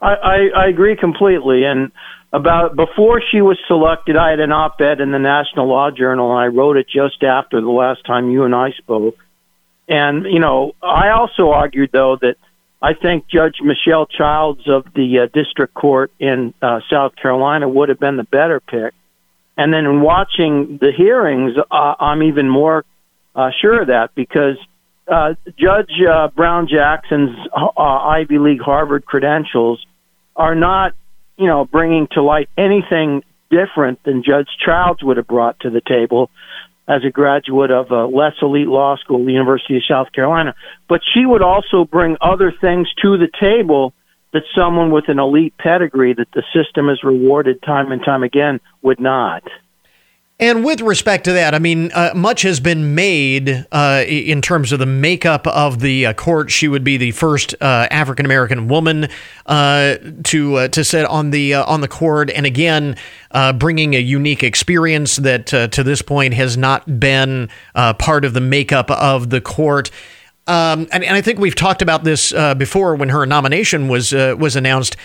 [0.00, 1.64] I, I, I agree completely.
[1.64, 1.92] And
[2.32, 6.30] about before she was selected, I had an op ed in the National Law Journal,
[6.30, 9.16] and I wrote it just after the last time you and I spoke.
[9.88, 12.36] And, you know, I also argued, though, that
[12.80, 17.88] I think Judge Michelle Childs of the uh, district court in uh, South Carolina would
[17.88, 18.94] have been the better pick.
[19.56, 22.84] And then in watching the hearings, uh, I'm even more
[23.34, 24.56] uh, sure of that because
[25.08, 29.84] uh, Judge uh, Brown Jackson's uh, Ivy League Harvard credentials
[30.36, 30.92] are not,
[31.36, 35.80] you know, bringing to light anything different than Judge Childs would have brought to the
[35.80, 36.30] table
[36.88, 40.54] as a graduate of uh, a less elite law school, the University of South Carolina.
[40.88, 43.92] But she would also bring other things to the table
[44.32, 48.60] that someone with an elite pedigree that the system has rewarded time and time again
[48.82, 49.42] would not.
[50.40, 54.70] And with respect to that, I mean, uh, much has been made uh, in terms
[54.70, 56.52] of the makeup of the uh, court.
[56.52, 59.08] She would be the first uh, African American woman
[59.46, 62.94] uh, to uh, to sit on the on the court, and again,
[63.56, 67.48] bringing a unique experience that to this point has not been
[67.98, 69.90] part of the makeup of the court.
[70.46, 74.54] Um, and, and, I think we've talked about this before when her nomination was was
[74.54, 74.96] announced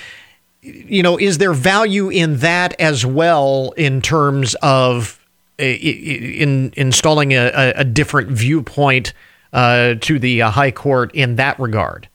[0.62, 5.20] you know, is there value in that as well in terms of
[5.58, 9.14] in installing a, a different viewpoint
[9.52, 12.08] uh, to the uh, High Court in that regard?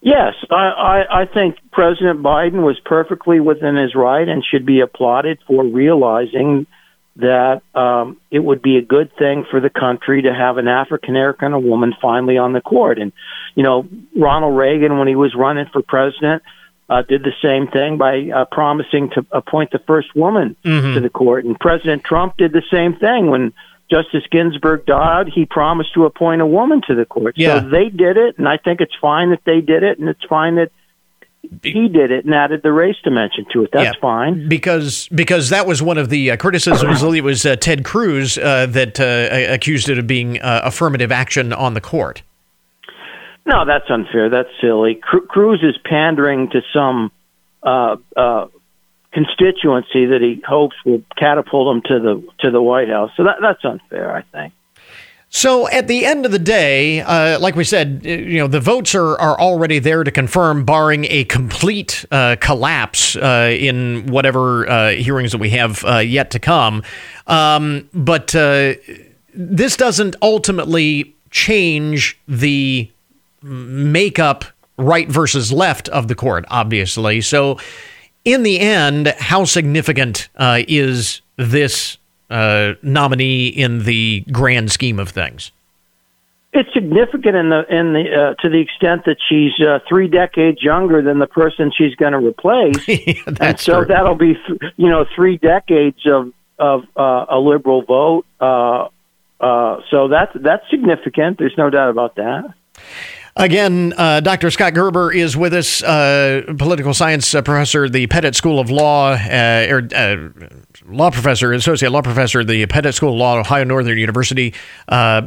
[0.00, 4.80] Yes, I, I, I think President Biden was perfectly within his right and should be
[4.80, 6.66] applauded for realizing
[7.16, 11.10] that um, it would be a good thing for the country to have an African
[11.10, 12.98] American woman finally on the court.
[12.98, 13.12] And,
[13.54, 16.42] you know, Ronald Reagan, when he was running for president,
[16.94, 20.94] uh, did the same thing by uh, promising to appoint the first woman mm-hmm.
[20.94, 21.44] to the court.
[21.44, 23.52] And President Trump did the same thing when
[23.90, 25.28] Justice Ginsburg died.
[25.34, 27.34] He promised to appoint a woman to the court.
[27.36, 27.60] Yeah.
[27.60, 30.24] So they did it, and I think it's fine that they did it, and it's
[30.28, 30.70] fine that
[31.62, 33.70] he did it and added the race dimension to it.
[33.72, 37.02] That's yeah, fine because because that was one of the uh, criticisms.
[37.02, 41.52] it was uh, Ted Cruz uh, that uh, accused it of being uh, affirmative action
[41.52, 42.22] on the court.
[43.46, 44.30] No, that's unfair.
[44.30, 44.94] That's silly.
[44.94, 47.12] Cruz is pandering to some
[47.62, 48.46] uh, uh,
[49.12, 53.10] constituency that he hopes will catapult him to the to the White House.
[53.16, 54.54] So that, that's unfair, I think.
[55.28, 58.60] So at the end of the day, uh, like we said, uh, you know, the
[58.60, 64.68] votes are, are already there to confirm, barring a complete uh, collapse uh, in whatever
[64.68, 66.84] uh, hearings that we have uh, yet to come.
[67.26, 68.28] Um, but
[69.34, 72.88] this doesn't ultimately change the
[73.44, 74.44] makeup
[74.76, 77.20] right versus left of the court, obviously.
[77.20, 77.58] So,
[78.24, 81.98] in the end, how significant uh, is this
[82.30, 85.52] uh, nominee in the grand scheme of things?
[86.52, 90.62] It's significant in the in the uh, to the extent that she's uh, three decades
[90.62, 93.86] younger than the person she's going to replace, yeah, and so true.
[93.86, 98.24] that'll be th- you know three decades of of uh, a liberal vote.
[98.40, 98.88] Uh,
[99.90, 101.38] so that's that's significant.
[101.38, 102.54] There's no doubt about that.
[103.36, 104.52] Again, uh, Dr.
[104.52, 109.14] Scott Gerber is with us, uh, political science uh, professor, the Pettit School of Law,
[109.14, 110.48] uh, er, uh,
[110.86, 114.54] law professor, associate law professor, the Pettit School of Law, Ohio Northern University,
[114.86, 115.22] uh,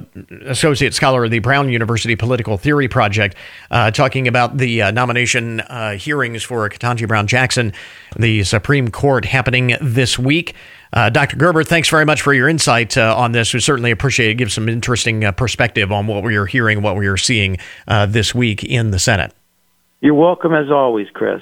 [0.45, 3.35] associate scholar of the Brown University Political Theory Project,
[3.69, 5.61] talking about the nomination
[5.97, 7.73] hearings for Ketanji Brown Jackson,
[8.17, 10.55] the Supreme Court happening this week.
[10.93, 11.37] Uh, Dr.
[11.37, 13.53] Gerber, thanks very much for your insight uh, on this.
[13.53, 14.35] We certainly appreciate it.
[14.35, 18.05] Give some interesting uh, perspective on what we are hearing, what we are seeing uh,
[18.05, 19.33] this week in the Senate.
[20.01, 21.41] You're welcome as always, Chris.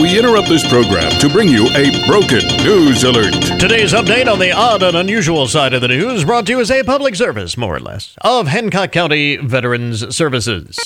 [0.00, 3.32] We interrupt this program to bring you a broken news alert.
[3.60, 6.70] Today's update on the odd and unusual side of the news brought to you as
[6.70, 10.78] a public service, more or less, of Hancock County Veterans Services.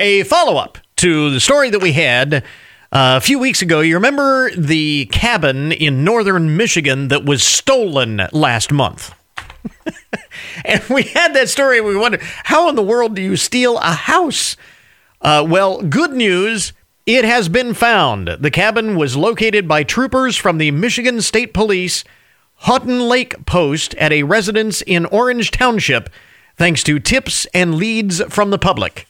[0.00, 2.44] A follow up to the story that we had
[2.94, 8.22] uh, a few weeks ago, you remember the cabin in northern Michigan that was stolen
[8.30, 9.12] last month?
[10.64, 11.80] and we had that story.
[11.80, 14.56] We wondered, how in the world do you steal a house?
[15.20, 16.72] Uh, well, good news.
[17.04, 18.28] It has been found.
[18.28, 22.04] The cabin was located by troopers from the Michigan State Police
[22.58, 26.08] Houghton Lake Post at a residence in Orange Township,
[26.56, 29.08] thanks to tips and leads from the public.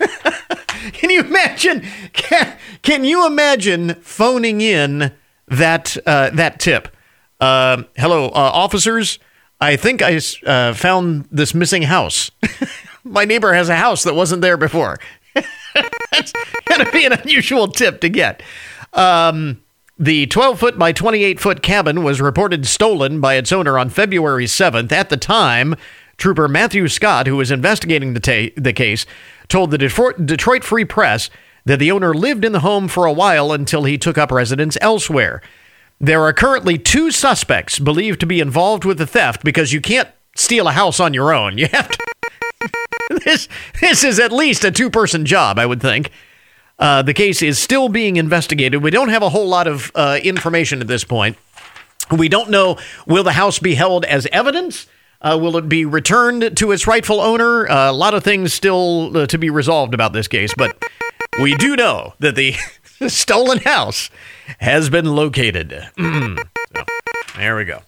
[0.92, 1.82] can you imagine?
[2.12, 5.12] Can, can you imagine phoning in
[5.48, 6.94] that uh, that tip?
[7.40, 9.18] Uh, hello, uh, officers.
[9.60, 12.30] I think I uh, found this missing house.
[13.04, 14.98] My neighbor has a house that wasn't there before.
[15.34, 16.32] That's
[16.66, 18.42] going to be an unusual tip to get.
[18.92, 19.60] Um,
[19.98, 24.46] the 12 foot by 28 foot cabin was reported stolen by its owner on February
[24.46, 24.90] 7th.
[24.90, 25.76] At the time,
[26.16, 29.06] Trooper Matthew Scott, who was investigating the, ta- the case,
[29.48, 31.30] told the Detroit Free Press
[31.64, 34.76] that the owner lived in the home for a while until he took up residence
[34.80, 35.40] elsewhere.
[36.00, 40.08] There are currently two suspects believed to be involved with the theft because you can't
[40.36, 41.58] steal a house on your own.
[41.58, 41.98] You have to.
[43.24, 43.48] this,
[43.80, 46.10] this is at least a two person job, I would think.
[46.78, 48.82] Uh, the case is still being investigated.
[48.82, 51.36] We don't have a whole lot of uh, information at this point.
[52.10, 54.86] We don't know will the house be held as evidence?
[55.24, 57.66] Uh, will it be returned to its rightful owner?
[57.66, 60.76] Uh, a lot of things still uh, to be resolved about this case, but
[61.40, 62.54] we do know that the
[63.08, 64.10] stolen house
[64.58, 65.72] has been located.
[65.98, 66.84] so,
[67.38, 67.80] there we go.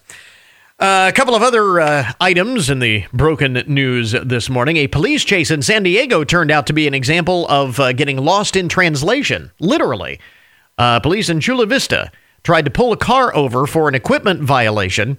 [0.79, 4.77] Uh, a couple of other uh, items in the broken news this morning.
[4.77, 8.17] A police chase in San Diego turned out to be an example of uh, getting
[8.17, 10.19] lost in translation, literally.
[10.77, 12.11] Uh, police in Chula Vista
[12.43, 15.17] tried to pull a car over for an equipment violation.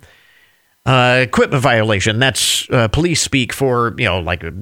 [0.89, 4.55] Uh, equipment violation, that's uh, police speak for, you know, like a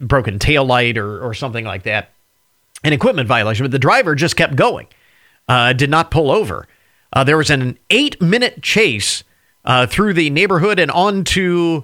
[0.00, 2.12] broken tail light or, or something like that.
[2.82, 4.86] An equipment violation, but the driver just kept going,
[5.48, 6.66] did not pull over.
[7.26, 9.22] there was an eight minute chase
[9.66, 11.82] uh, through the neighborhood and onto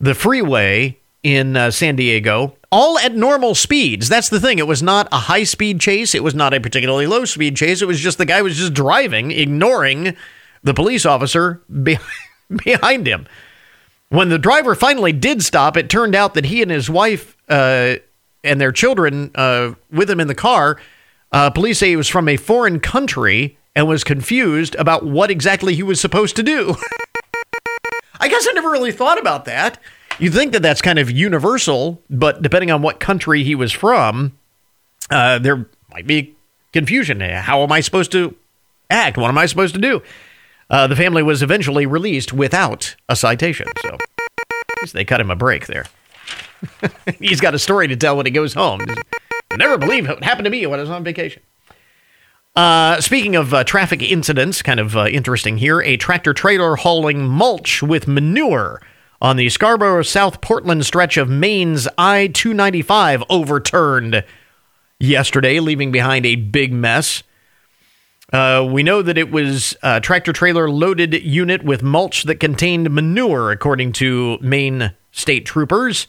[0.00, 4.08] the freeway in uh, San Diego, all at normal speeds.
[4.08, 4.58] That's the thing.
[4.58, 6.14] It was not a high speed chase.
[6.14, 7.82] It was not a particularly low speed chase.
[7.82, 10.16] It was just the guy was just driving, ignoring
[10.62, 11.98] the police officer be-
[12.64, 13.26] behind him.
[14.08, 17.96] When the driver finally did stop, it turned out that he and his wife uh,
[18.42, 20.80] and their children uh, with him in the car,
[21.32, 25.74] uh, police say he was from a foreign country and was confused about what exactly
[25.74, 26.74] he was supposed to do.
[28.20, 29.78] I guess I never really thought about that.
[30.18, 34.36] You think that that's kind of universal, but depending on what country he was from,
[35.08, 36.34] uh, there might be
[36.72, 37.20] confusion.
[37.20, 38.34] How am I supposed to
[38.90, 39.16] act?
[39.16, 40.02] What am I supposed to do?
[40.70, 43.98] Uh, the family was eventually released without a citation, so
[44.92, 45.86] they cut him a break there.
[47.18, 48.80] He's got a story to tell when he goes home.
[49.56, 51.42] Never believe what happened to me when I was on vacation.
[52.54, 57.26] Uh, speaking of uh, traffic incidents, kind of uh, interesting here, a tractor trailer hauling
[57.26, 58.80] mulch with manure
[59.20, 64.24] on the Scarborough South Portland stretch of Maine's I 295 overturned
[64.98, 67.22] yesterday, leaving behind a big mess.
[68.32, 72.90] Uh, we know that it was a tractor trailer loaded unit with mulch that contained
[72.90, 76.06] manure, according to Maine state troopers.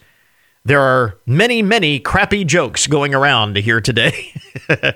[0.64, 4.32] There are many, many crappy jokes going around here today.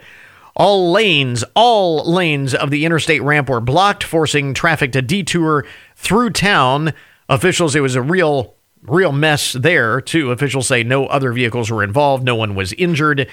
[0.58, 5.66] All lanes, all lanes of the interstate ramp were blocked, forcing traffic to detour
[5.96, 6.94] through town.
[7.28, 10.30] Officials, it was a real, real mess there, too.
[10.32, 13.28] Officials say no other vehicles were involved, no one was injured.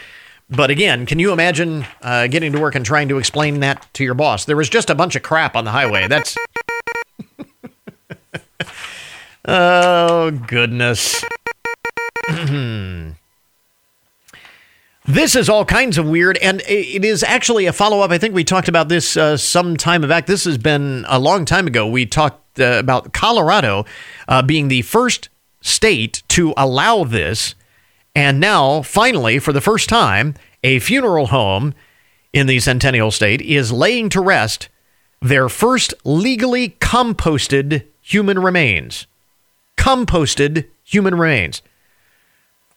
[0.50, 4.04] But again, can you imagine uh, getting to work and trying to explain that to
[4.04, 4.46] your boss?
[4.46, 6.08] There was just a bunch of crap on the highway.
[6.08, 6.38] That's.
[9.46, 11.24] oh, goodness.
[15.06, 18.12] This is all kinds of weird, and it is actually a follow up.
[18.12, 20.28] I think we talked about this uh, some time back.
[20.28, 21.86] This has been a long time ago.
[21.86, 23.84] We talked uh, about Colorado
[24.30, 25.28] uh, being the first
[25.60, 27.54] state to allow this,
[28.16, 31.74] and now, finally, for the first time, a funeral home
[32.32, 34.70] in the Centennial State is laying to rest
[35.22, 39.07] their first legally composted human remains.
[39.78, 41.61] Composted human remains.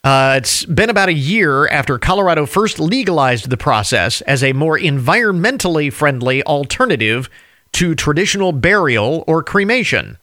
[0.04, 4.78] Uh, it's been about a year after Colorado first legalized the process as a more
[4.78, 7.28] environmentally friendly alternative
[7.72, 10.16] to traditional burial or cremation.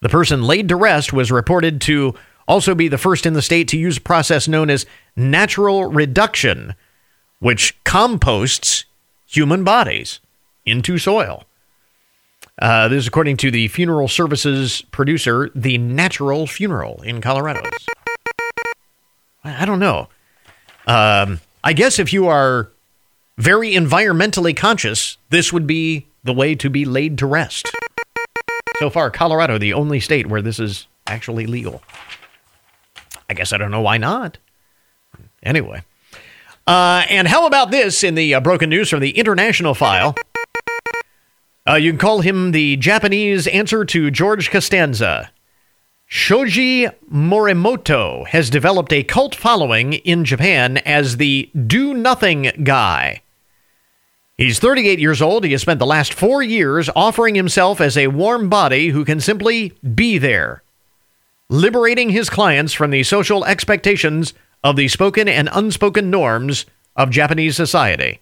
[0.00, 2.14] The person laid to rest was reported to
[2.46, 4.86] also be the first in the state to use a process known as
[5.16, 6.74] natural reduction,
[7.38, 8.84] which composts
[9.26, 10.20] human bodies
[10.64, 11.44] into soil.
[12.60, 17.68] Uh, this is according to the funeral services producer, The Natural Funeral in Colorado.
[19.42, 20.08] I don't know.
[20.86, 22.70] Um, I guess if you are
[23.36, 27.70] very environmentally conscious, this would be the way to be laid to rest.
[28.78, 31.82] So far, Colorado, the only state where this is actually legal.
[33.28, 34.38] I guess I don't know why not.
[35.42, 35.82] Anyway.
[36.66, 40.14] Uh, and how about this in the uh, broken news from the international file?
[41.68, 45.30] Uh, you can call him the Japanese answer to George Costanza.
[46.06, 53.22] Shoji Morimoto has developed a cult following in Japan as the do nothing guy.
[54.36, 55.44] He's 38 years old.
[55.44, 59.20] He has spent the last four years offering himself as a warm body who can
[59.20, 60.63] simply be there,
[61.48, 66.64] liberating his clients from the social expectations of the spoken and unspoken norms
[66.96, 68.20] of Japanese society.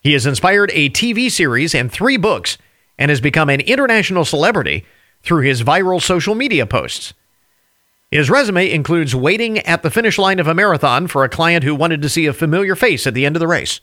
[0.00, 2.56] He has inspired a TV series and three books
[2.98, 4.84] and has become an international celebrity
[5.22, 7.14] through his viral social media posts.
[8.10, 11.74] His resume includes waiting at the finish line of a marathon for a client who
[11.74, 13.80] wanted to see a familiar face at the end of the race.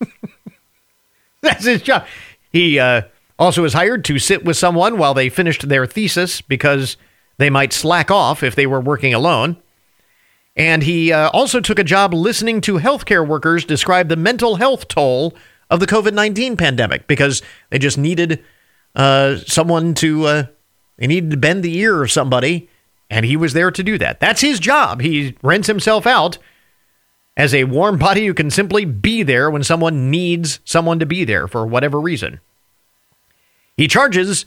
[1.42, 2.06] That's his job.
[2.52, 3.02] He uh,
[3.38, 6.96] also was hired to sit with someone while they finished their thesis because
[7.38, 9.56] they might slack off if they were working alone.
[10.56, 14.88] And he uh, also took a job listening to healthcare workers describe the mental health
[14.88, 15.34] toll
[15.68, 18.42] of the COVID 19 pandemic because they just needed
[18.94, 20.46] uh, someone to uh,
[20.96, 22.68] They needed to bend the ear of somebody,
[23.10, 24.20] and he was there to do that.
[24.20, 25.00] That's his job.
[25.00, 26.38] He rents himself out
[27.36, 31.24] as a warm body who can simply be there when someone needs someone to be
[31.24, 32.40] there for whatever reason.
[33.76, 34.46] He charges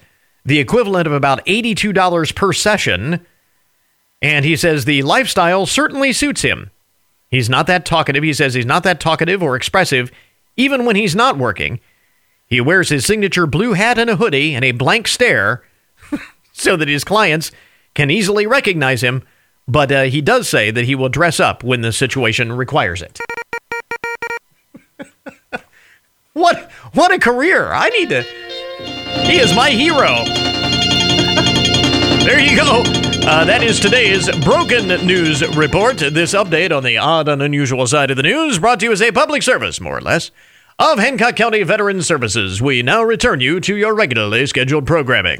[0.49, 3.23] the equivalent of about $82 per session,
[4.19, 6.71] and he says the lifestyle certainly suits him.
[7.29, 8.23] He's not that talkative.
[8.23, 10.11] He says he's not that talkative or expressive,
[10.57, 11.79] even when he's not working.
[12.47, 15.63] He wears his signature blue hat and a hoodie and a blank stare
[16.51, 17.51] so that his clients
[17.93, 19.21] can easily recognize him,
[19.67, 23.19] but uh, he does say that he will dress up when the situation requires it.
[26.33, 27.71] what what a career.
[27.71, 28.25] I need to
[29.25, 30.23] He is my hero.
[32.25, 32.83] there you go.
[33.27, 35.97] Uh, that is today's Broken News Report.
[35.97, 39.01] This update on the odd and unusual side of the news brought to you as
[39.01, 40.31] a public service, more or less,
[40.79, 42.61] of Hancock County Veteran Services.
[42.61, 45.39] We now return you to your regularly scheduled programming.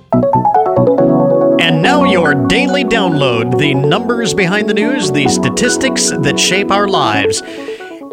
[0.13, 6.87] And now, your daily download the numbers behind the news, the statistics that shape our
[6.87, 7.41] lives.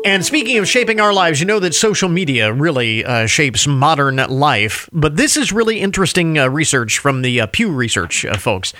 [0.05, 4.17] And speaking of shaping our lives, you know that social media really uh, shapes modern
[4.17, 4.89] life.
[4.93, 8.73] But this is really interesting uh, research from the uh, Pew Research uh, folks.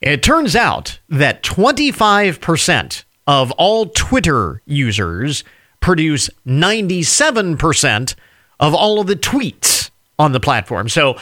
[0.00, 5.42] It turns out that 25% of all Twitter users
[5.80, 8.14] produce 97%
[8.60, 10.88] of all of the tweets on the platform.
[10.88, 11.16] So,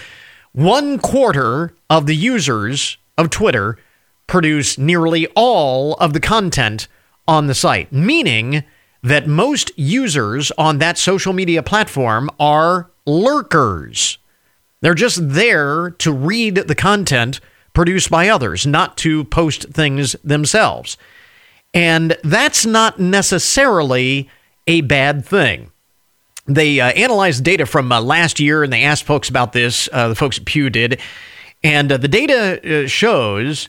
[0.53, 3.79] one quarter of the users of Twitter
[4.27, 6.89] produce nearly all of the content
[7.27, 8.65] on the site, meaning
[9.03, 14.19] that most users on that social media platform are lurkers.
[14.81, 17.41] They're just there to read the content
[17.73, 20.97] produced by others, not to post things themselves.
[21.73, 24.29] And that's not necessarily
[24.67, 25.71] a bad thing
[26.57, 29.89] they uh, analyzed data from uh, last year and they asked folks about this.
[29.93, 31.01] Uh, the folks at Pew did.
[31.63, 33.69] And uh, the data uh, shows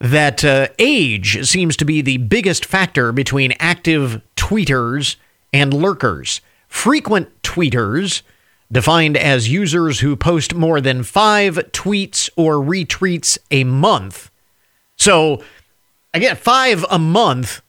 [0.00, 5.16] that uh, age seems to be the biggest factor between active tweeters
[5.52, 6.40] and lurkers.
[6.68, 8.22] Frequent tweeters,
[8.70, 14.30] defined as users who post more than five tweets or retweets a month.
[14.96, 15.42] So,
[16.12, 17.62] again, five a month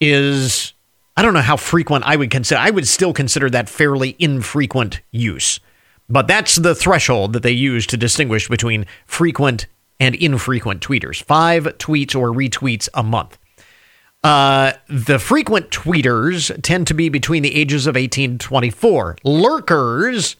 [0.00, 0.72] is
[1.16, 2.60] I don't know how frequent I would consider.
[2.60, 5.60] I would still consider that fairly infrequent use.
[6.08, 9.66] But that's the threshold that they use to distinguish between frequent
[9.98, 11.22] and infrequent tweeters.
[11.22, 13.38] Five tweets or retweets a month.
[14.22, 19.16] Uh, the frequent tweeters tend to be between the ages of 18 to 24.
[19.24, 20.36] Lurkers,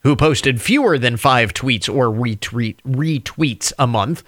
[0.00, 4.22] who posted fewer than five tweets or retweet, retweets a month,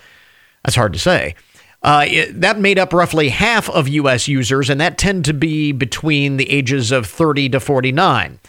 [0.65, 1.35] that's hard to say,
[1.83, 4.29] uh, it, that made up roughly half of U.S.
[4.29, 8.41] users, and that tend to be between the ages of 30 to 49.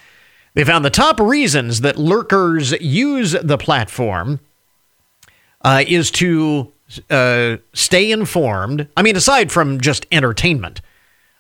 [0.53, 4.39] They found the top reasons that lurkers use the platform
[5.61, 6.71] uh, is to
[7.09, 8.87] uh, stay informed.
[8.97, 10.81] I mean, aside from just entertainment,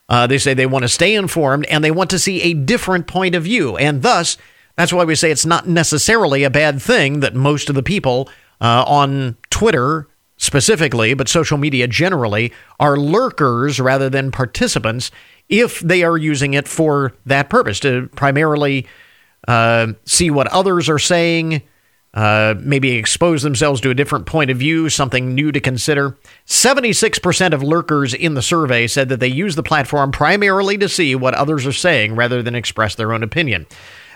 [0.09, 3.07] uh, they say they want to stay informed and they want to see a different
[3.07, 3.75] point of view.
[3.77, 4.37] And thus,
[4.75, 8.29] that's why we say it's not necessarily a bad thing that most of the people
[8.61, 10.07] uh, on Twitter
[10.47, 15.11] specifically, but social media generally, are lurkers rather than participants
[15.49, 18.87] if they are using it for that purpose to primarily
[19.47, 21.61] uh, see what others are saying,
[22.13, 26.17] uh, maybe expose themselves to a different point of view, something new to consider.
[26.45, 31.13] 76% of lurkers in the survey said that they use the platform primarily to see
[31.13, 33.67] what others are saying rather than express their own opinion.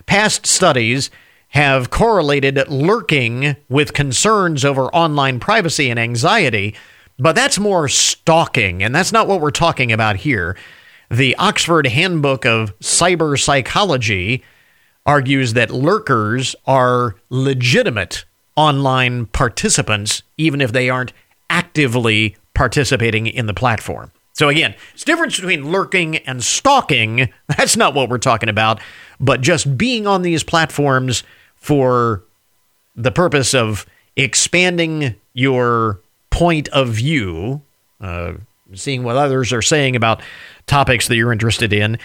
[0.06, 1.12] Past studies
[1.52, 6.74] have correlated lurking with concerns over online privacy and anxiety,
[7.20, 10.58] but that's more stalking, and that's not what we're talking about here.
[11.10, 14.44] The Oxford Handbook of Cyber Psychology
[15.06, 18.24] argues that lurkers are legitimate
[18.56, 21.12] online participants, even if they aren't
[21.50, 24.12] actively participating in the platform.
[24.34, 27.30] So again, it's difference between lurking and stalking.
[27.58, 28.80] That's not what we're talking about,
[29.20, 31.24] but just being on these platforms
[31.62, 32.24] for
[32.96, 33.86] the purpose of
[34.18, 36.02] expanding your
[36.32, 37.62] point of view,
[38.02, 38.34] uh,
[38.74, 40.22] seeing what others are saying about
[40.68, 41.98] topics that you're interested in,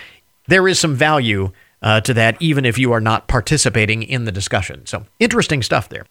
[0.46, 1.50] there is some value
[1.82, 4.84] uh, to that, even if you are not participating in the discussion.
[4.86, 6.04] So, interesting stuff there.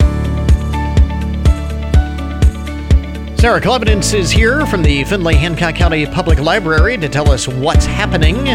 [3.37, 7.85] Sarah Clevidence is here from the Findlay Hancock County Public Library to tell us what's
[7.85, 8.47] happening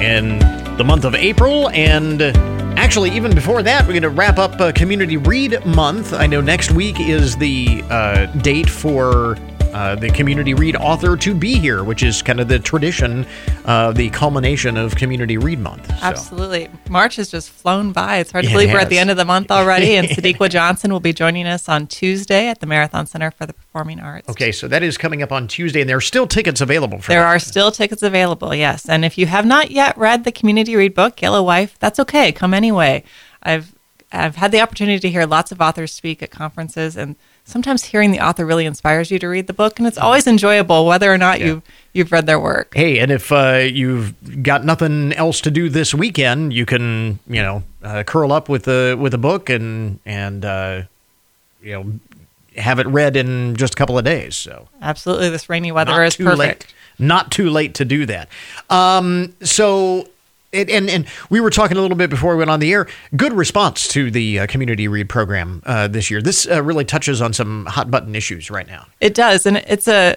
[0.00, 0.38] in
[0.76, 1.68] the month of April.
[1.70, 2.20] And
[2.78, 6.12] actually, even before that, we're going to wrap up uh, Community Read Month.
[6.12, 9.36] I know next week is the uh, date for
[9.72, 13.26] uh, the Community Read author to be here, which is kind of the tradition,
[13.64, 15.86] uh, the culmination of Community Read Month.
[15.86, 15.94] So.
[16.00, 16.68] Absolutely.
[16.88, 18.16] March has just flown by.
[18.16, 19.96] It's hard to It believe we're at the end of the month already.
[19.96, 23.52] And Sadeqa Johnson will be joining us on Tuesday at the Marathon Center for the
[23.52, 24.28] Performing Arts.
[24.28, 27.10] Okay, so that is coming up on Tuesday, and there are still tickets available for
[27.12, 27.26] There that.
[27.28, 28.88] are still tickets available, yes.
[28.88, 32.32] And if you have not yet read the community read book, Yellow Wife, that's okay.
[32.32, 33.04] Come anyway.
[33.42, 33.74] I've
[34.10, 37.16] I've had the opportunity to hear lots of authors speak at conferences and
[37.48, 40.84] sometimes hearing the author really inspires you to read the book and it's always enjoyable
[40.84, 41.62] whether or not you've
[41.94, 42.74] you've read their work.
[42.74, 47.42] Hey, and if uh, you've got nothing else to do this weekend, you can you
[47.42, 50.82] know uh, curl up with a with a book and and uh,
[51.62, 51.92] you know
[52.60, 54.36] have it read in just a couple of days.
[54.36, 55.30] So Absolutely.
[55.30, 56.38] This rainy weather not is too perfect.
[56.38, 56.74] late.
[57.00, 58.28] Not too late to do that.
[58.70, 60.08] Um, so.
[60.50, 62.86] It, and and we were talking a little bit before we went on the air.
[63.14, 66.22] Good response to the uh, community read program uh, this year.
[66.22, 68.86] This uh, really touches on some hot button issues right now.
[69.00, 70.16] It does, and it's a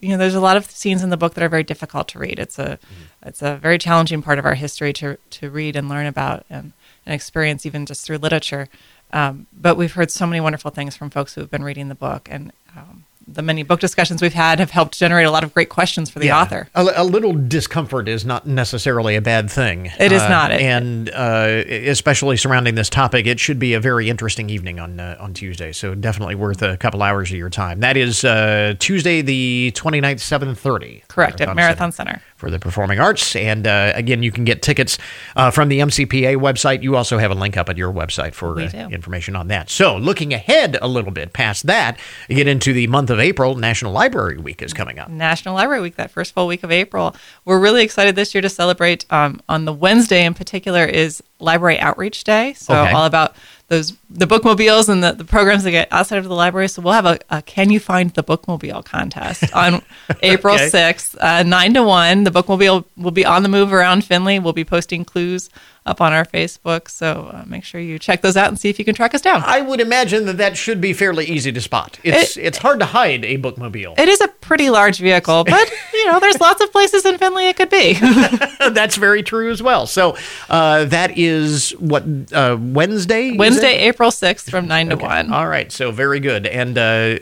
[0.00, 2.18] you know there's a lot of scenes in the book that are very difficult to
[2.18, 2.38] read.
[2.38, 2.78] It's a
[3.22, 6.72] it's a very challenging part of our history to to read and learn about and,
[7.06, 8.68] and experience even just through literature.
[9.12, 11.94] Um, but we've heard so many wonderful things from folks who have been reading the
[11.94, 15.52] book, and um, the many book discussions we've had have helped generate a lot of
[15.52, 16.40] great questions for the Yeah.
[16.40, 16.68] author.
[16.74, 19.90] A, a little discomfort is not necessarily a bad thing.
[19.98, 20.52] It is Uh, not.
[20.52, 25.00] It- and uh, especially surrounding this topic, it should be a very interesting evening on
[25.00, 25.72] uh, on Tuesday.
[25.72, 27.80] So definitely worth a couple hours of your time.
[27.80, 31.02] That is uh, Tuesday, the 29th, seven thirty.
[31.08, 32.20] Correct at Marathon Center.
[32.36, 33.34] For the Performing Arts.
[33.34, 34.98] And uh, again, you can get tickets
[35.34, 36.82] uh, from the MCPA website.
[36.82, 39.70] You also have a link up at your website for uh, information on that.
[39.70, 43.56] So, looking ahead a little bit past that, you get into the month of April.
[43.56, 45.08] National Library Week is coming up.
[45.08, 47.16] National Library Week, that first full week of April.
[47.44, 49.04] We're really excited this year to celebrate.
[49.10, 52.52] Um, on the Wednesday in particular is Library Outreach Day.
[52.54, 52.92] So Okay.
[52.92, 53.34] all about
[53.68, 56.68] those the bookmobiles and the, the programs that get outside of the library.
[56.68, 59.82] So we'll have a, a Can You Find the Bookmobile contest on
[60.22, 60.68] April Okay.
[60.68, 62.24] 6th, uh, 9 to 1.
[62.24, 64.38] The bookmobile will be on the move around Findlay.
[64.38, 65.50] We'll be posting clues
[65.86, 66.90] up on our Facebook.
[66.90, 69.22] So uh, make sure you check those out and see if you can track us
[69.22, 69.42] down.
[69.46, 71.98] I would imagine that that should be fairly easy to spot.
[72.02, 73.98] It's it's hard to hide a bookmobile.
[73.98, 77.46] It is a pretty large vehicle, but you know, there's lots of places in Findlay
[77.46, 77.94] it could be.
[78.58, 79.86] That's very true as well.
[79.86, 80.16] So
[80.50, 83.36] uh, that is what uh, Wednesday.
[83.36, 83.76] Wednesday.
[83.86, 85.32] April 6th from 9 to 1.
[85.32, 86.46] All right, so very good.
[86.46, 87.18] And uh,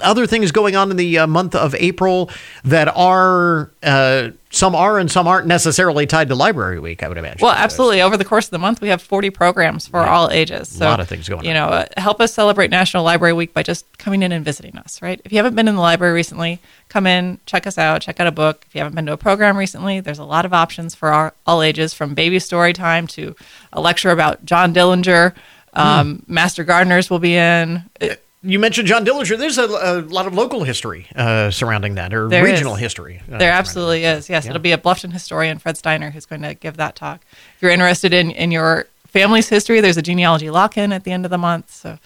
[0.00, 2.30] other things going on in the uh, month of April
[2.64, 7.02] that are uh, some are and some aren't necessarily tied to Library Week.
[7.02, 7.40] I would imagine.
[7.42, 8.00] Well, absolutely.
[8.02, 10.68] Over the course of the month, we have 40 programs for all ages.
[10.68, 11.54] So, Lot of things going You on.
[11.54, 15.02] know, uh, help us celebrate National Library Week by just coming in and visiting us,
[15.02, 15.20] right?
[15.24, 18.26] If you haven't been in the library recently, come in, check us out, check out
[18.28, 18.64] a book.
[18.68, 21.34] If you haven't been to a program recently, there's a lot of options for our,
[21.46, 23.34] all ages, from baby story time to
[23.72, 25.34] a lecture about John Dillinger.
[25.72, 26.32] Um, Hmm.
[26.32, 27.82] Master Gardeners will be in.
[28.00, 29.38] It- You mentioned John Dillinger.
[29.38, 32.80] There's a, a lot of local history uh, surrounding that, or There regional is.
[32.80, 33.22] history.
[33.32, 34.28] uh, There absolutely is.
[34.28, 37.22] Yes, it'll be a Bluffton historian, Fred Steiner, who's going to give that talk.
[37.56, 41.24] If you're interested in, in your family's history, there's a genealogy lock-in at the end
[41.24, 41.72] of the month.
[41.72, 41.98] So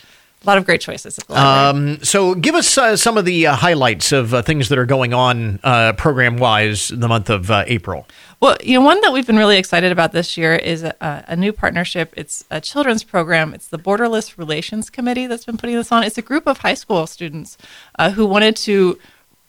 [0.42, 1.94] a lot of great choices at the library.
[1.96, 4.86] Um, so, give us uh, some of the uh, highlights of uh, things that are
[4.86, 8.06] going on uh, program-wise the month of uh, April.
[8.40, 11.34] Well, you know, one that we've been really excited about this year is a, a
[11.34, 12.14] new partnership.
[12.16, 13.52] It's a children's program.
[13.52, 16.04] It's the Borderless Relations Committee that's been putting this on.
[16.04, 17.58] It's a group of high school students
[17.98, 18.98] uh, who wanted to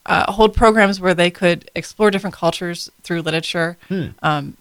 [0.08, 3.78] uh, hold programs where they could explore different cultures through literature.
[4.24, 4.58] Um,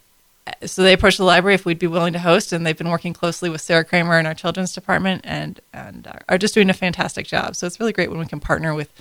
[0.64, 3.12] so they approached the library if we'd be willing to host, and they've been working
[3.12, 7.26] closely with Sarah Kramer in our children's department, and and are just doing a fantastic
[7.26, 7.56] job.
[7.56, 8.92] So it's really great when we can partner with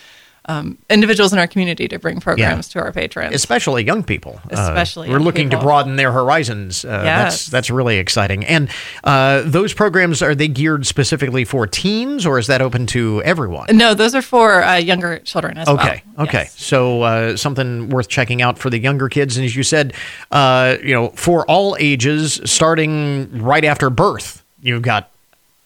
[0.49, 3.35] um, individuals in our community to bring programs to our patrons.
[3.35, 4.39] especially young people.
[4.45, 6.85] Uh, Especially we're young looking to broaden their horizons.
[6.85, 7.45] Uh, That's Yes.
[7.47, 8.45] that's really exciting.
[8.45, 8.69] And
[9.03, 13.67] uh, those programs are they geared specifically for teens, or is that open to everyone?
[13.75, 16.01] No, those are for uh, younger children as Okay.
[16.15, 16.27] well.
[16.27, 16.43] Okay.
[16.43, 16.59] Yes.
[16.61, 19.93] So uh, something worth checking out for the younger kids, and as you said,
[20.31, 25.11] uh, you know, for all ages, starting right after birth, you've got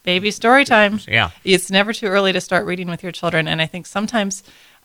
[0.03, 0.99] Baby story time.
[1.07, 1.29] Yeah.
[1.43, 4.41] It's never too early to start reading with your children, and I think sometimes.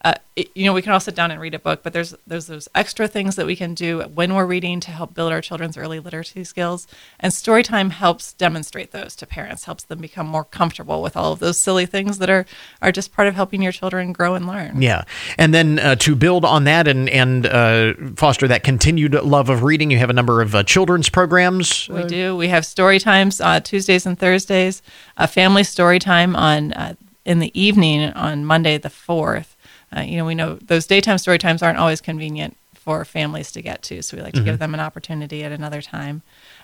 [0.06, 2.14] Uh, it, you know, we can all sit down and read a book, but there's
[2.28, 5.40] there's those extra things that we can do when we're reading to help build our
[5.40, 6.86] children's early literacy skills.
[7.18, 11.32] And story time helps demonstrate those to parents, helps them become more comfortable with all
[11.32, 12.46] of those silly things that are
[12.80, 14.80] are just part of helping your children grow and learn.
[14.80, 15.02] Yeah,
[15.38, 19.64] and then uh, to build on that and and uh, foster that continued love of
[19.64, 21.88] reading, you have a number of uh, children's programs.
[21.88, 22.36] We do.
[22.36, 24.82] We have story times uh, Tuesdays and Thursdays.
[25.16, 26.94] A family story time on uh,
[27.24, 29.55] in the evening on Monday the fourth.
[29.94, 33.62] Uh, you know, we know those daytime story times aren't always convenient for families to
[33.62, 36.22] get to, so we like to give them an opportunity at another time.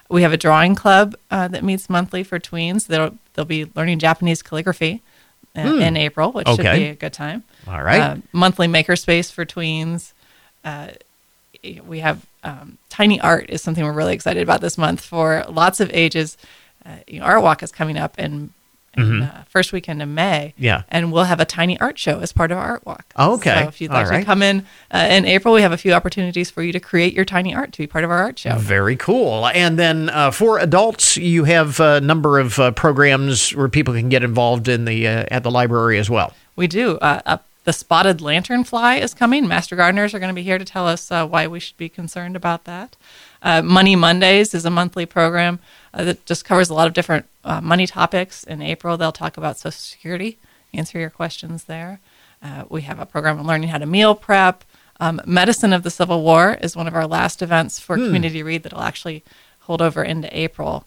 [0.09, 2.87] We have a drawing club uh, that meets monthly for tweens.
[2.87, 5.03] They'll they'll be learning Japanese calligraphy
[5.57, 7.45] uh, in April, which should be a good time.
[7.67, 8.01] All right.
[8.01, 10.13] Uh, monthly makerspace for tweens.
[10.65, 10.89] Uh,
[11.87, 15.81] we have um, tiny art is something we're really excited about this month for lots
[15.81, 16.37] of ages.
[16.85, 18.19] Uh, you know, Art Walk is coming up
[18.95, 20.55] in, in uh, first weekend of May.
[20.55, 20.65] Mm-hmm.
[20.65, 20.83] Yeah.
[20.89, 23.13] and we'll have a tiny art show as part of our Art Walk.
[23.19, 23.63] Okay.
[23.63, 24.21] so if you'd like right.
[24.21, 27.15] to come in uh, in April, we have a few opportunities for you to create
[27.15, 28.57] your tiny art to be part of our art show.
[28.57, 29.47] Very cool.
[29.49, 34.09] And then uh, for adults, you have a number of uh, programs where people can
[34.09, 36.35] get involved in the uh, at the library as well.
[36.57, 36.99] We do.
[36.99, 39.47] Uh, the spotted lanternfly is coming.
[39.47, 41.89] Master gardeners are going to be here to tell us uh, why we should be
[41.89, 42.97] concerned about that.
[43.41, 45.61] Uh, money Mondays is a monthly program
[45.95, 48.45] uh, that just covers a lot of different uh, money topics.
[48.45, 50.39] In April, they'll talk about Social Security,
[50.73, 52.01] answer your questions there.
[52.43, 54.65] Uh, we have a program on learning how to meal prep.
[55.01, 58.63] Um, Medicine of the Civil War is one of our last events for Community Read
[58.63, 59.25] that'll actually
[59.61, 60.87] hold over into April.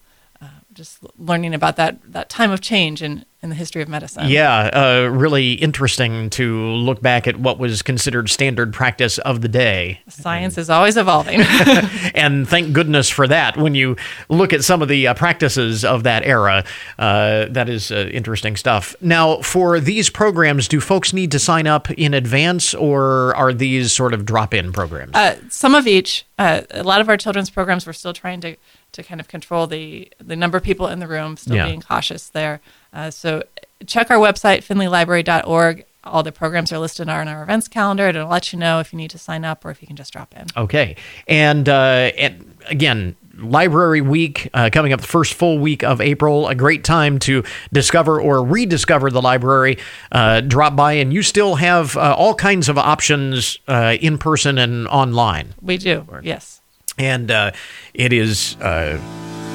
[0.76, 4.28] Just learning about that, that time of change in, in the history of medicine.
[4.28, 9.48] Yeah, uh, really interesting to look back at what was considered standard practice of the
[9.48, 10.00] day.
[10.08, 11.40] Science is always evolving.
[12.14, 13.56] and thank goodness for that.
[13.56, 13.96] When you
[14.28, 16.64] look at some of the uh, practices of that era,
[16.98, 18.94] uh, that is uh, interesting stuff.
[19.00, 23.92] Now, for these programs, do folks need to sign up in advance, or are these
[23.92, 25.14] sort of drop-in programs?
[25.14, 26.26] uh, some of each.
[26.38, 28.56] Uh, a lot of our children's programs, we're still trying to,
[28.96, 31.66] to kind of control the, the number of people in the room, still Yeah.
[31.66, 32.60] being cautious there.
[32.92, 33.42] Uh, so
[33.86, 35.84] check our website, findlaylibrary.org.
[36.04, 38.08] All the programs are listed on our events calendar.
[38.08, 40.12] It'll let you know if you need to sign up or if you can just
[40.12, 40.46] drop in.
[40.56, 40.96] Okay,
[41.28, 43.16] and uh, and again.
[43.38, 46.48] Library Week uh, coming up the first full week of April.
[46.48, 49.76] A great time to discover or rediscover the library.
[50.10, 54.56] Uh, drop by, and you still have uh, all kinds of options uh, in person
[54.56, 55.52] and online.
[55.60, 56.62] We do, yes.
[56.98, 57.52] And uh,
[57.94, 58.98] it is uh,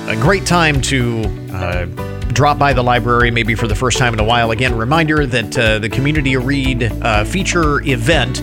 [0.08, 1.86] a great time to uh,
[2.34, 4.52] drop by the library, maybe for the first time in a while.
[4.52, 8.42] Again, reminder that uh, the Community Read uh, feature event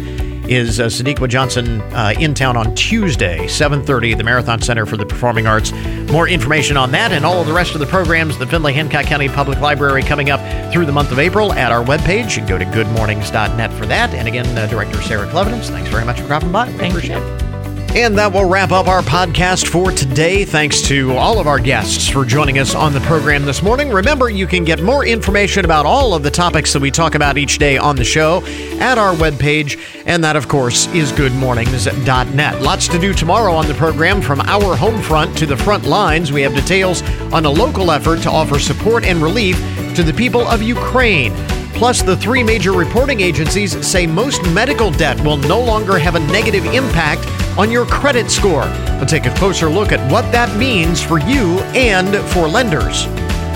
[0.48, 4.96] is uh, Sadeqa Johnson uh, in town on Tuesday, 7:30 at the Marathon Center for
[4.96, 5.72] the Performing Arts.
[6.10, 8.72] More information on that and all of the rest of the programs, at the Findlay
[8.72, 10.40] Hancock County Public Library coming up
[10.72, 12.46] through the month of April at our webpage.
[12.48, 14.14] Go to goodmornings.net for that.
[14.14, 16.66] And again, uh, Director Sarah Clevidence, thanks very much for dropping by.
[16.70, 17.24] We Thank appreciate you.
[17.24, 17.47] it.
[17.94, 20.44] And that will wrap up our podcast for today.
[20.44, 23.90] Thanks to all of our guests for joining us on the program this morning.
[23.90, 27.38] Remember, you can get more information about all of the topics that we talk about
[27.38, 28.44] each day on the show
[28.78, 32.62] at our webpage, and that, of course, is goodmornings.net.
[32.62, 36.30] Lots to do tomorrow on the program from our home front to the front lines.
[36.30, 39.56] We have details on a local effort to offer support and relief
[39.96, 41.32] to the people of Ukraine.
[41.74, 46.20] Plus, the three major reporting agencies say most medical debt will no longer have a
[46.20, 47.24] negative impact
[47.56, 48.66] on your credit score.
[48.96, 53.04] We'll take a closer look at what that means for you and for lenders.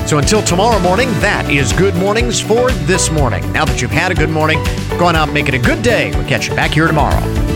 [0.08, 3.50] So until tomorrow morning, that is Good Mornings for this morning.
[3.52, 4.62] Now that you've had a good morning,
[4.98, 6.10] go on out and make it a good day.
[6.14, 7.51] We'll catch you back here tomorrow.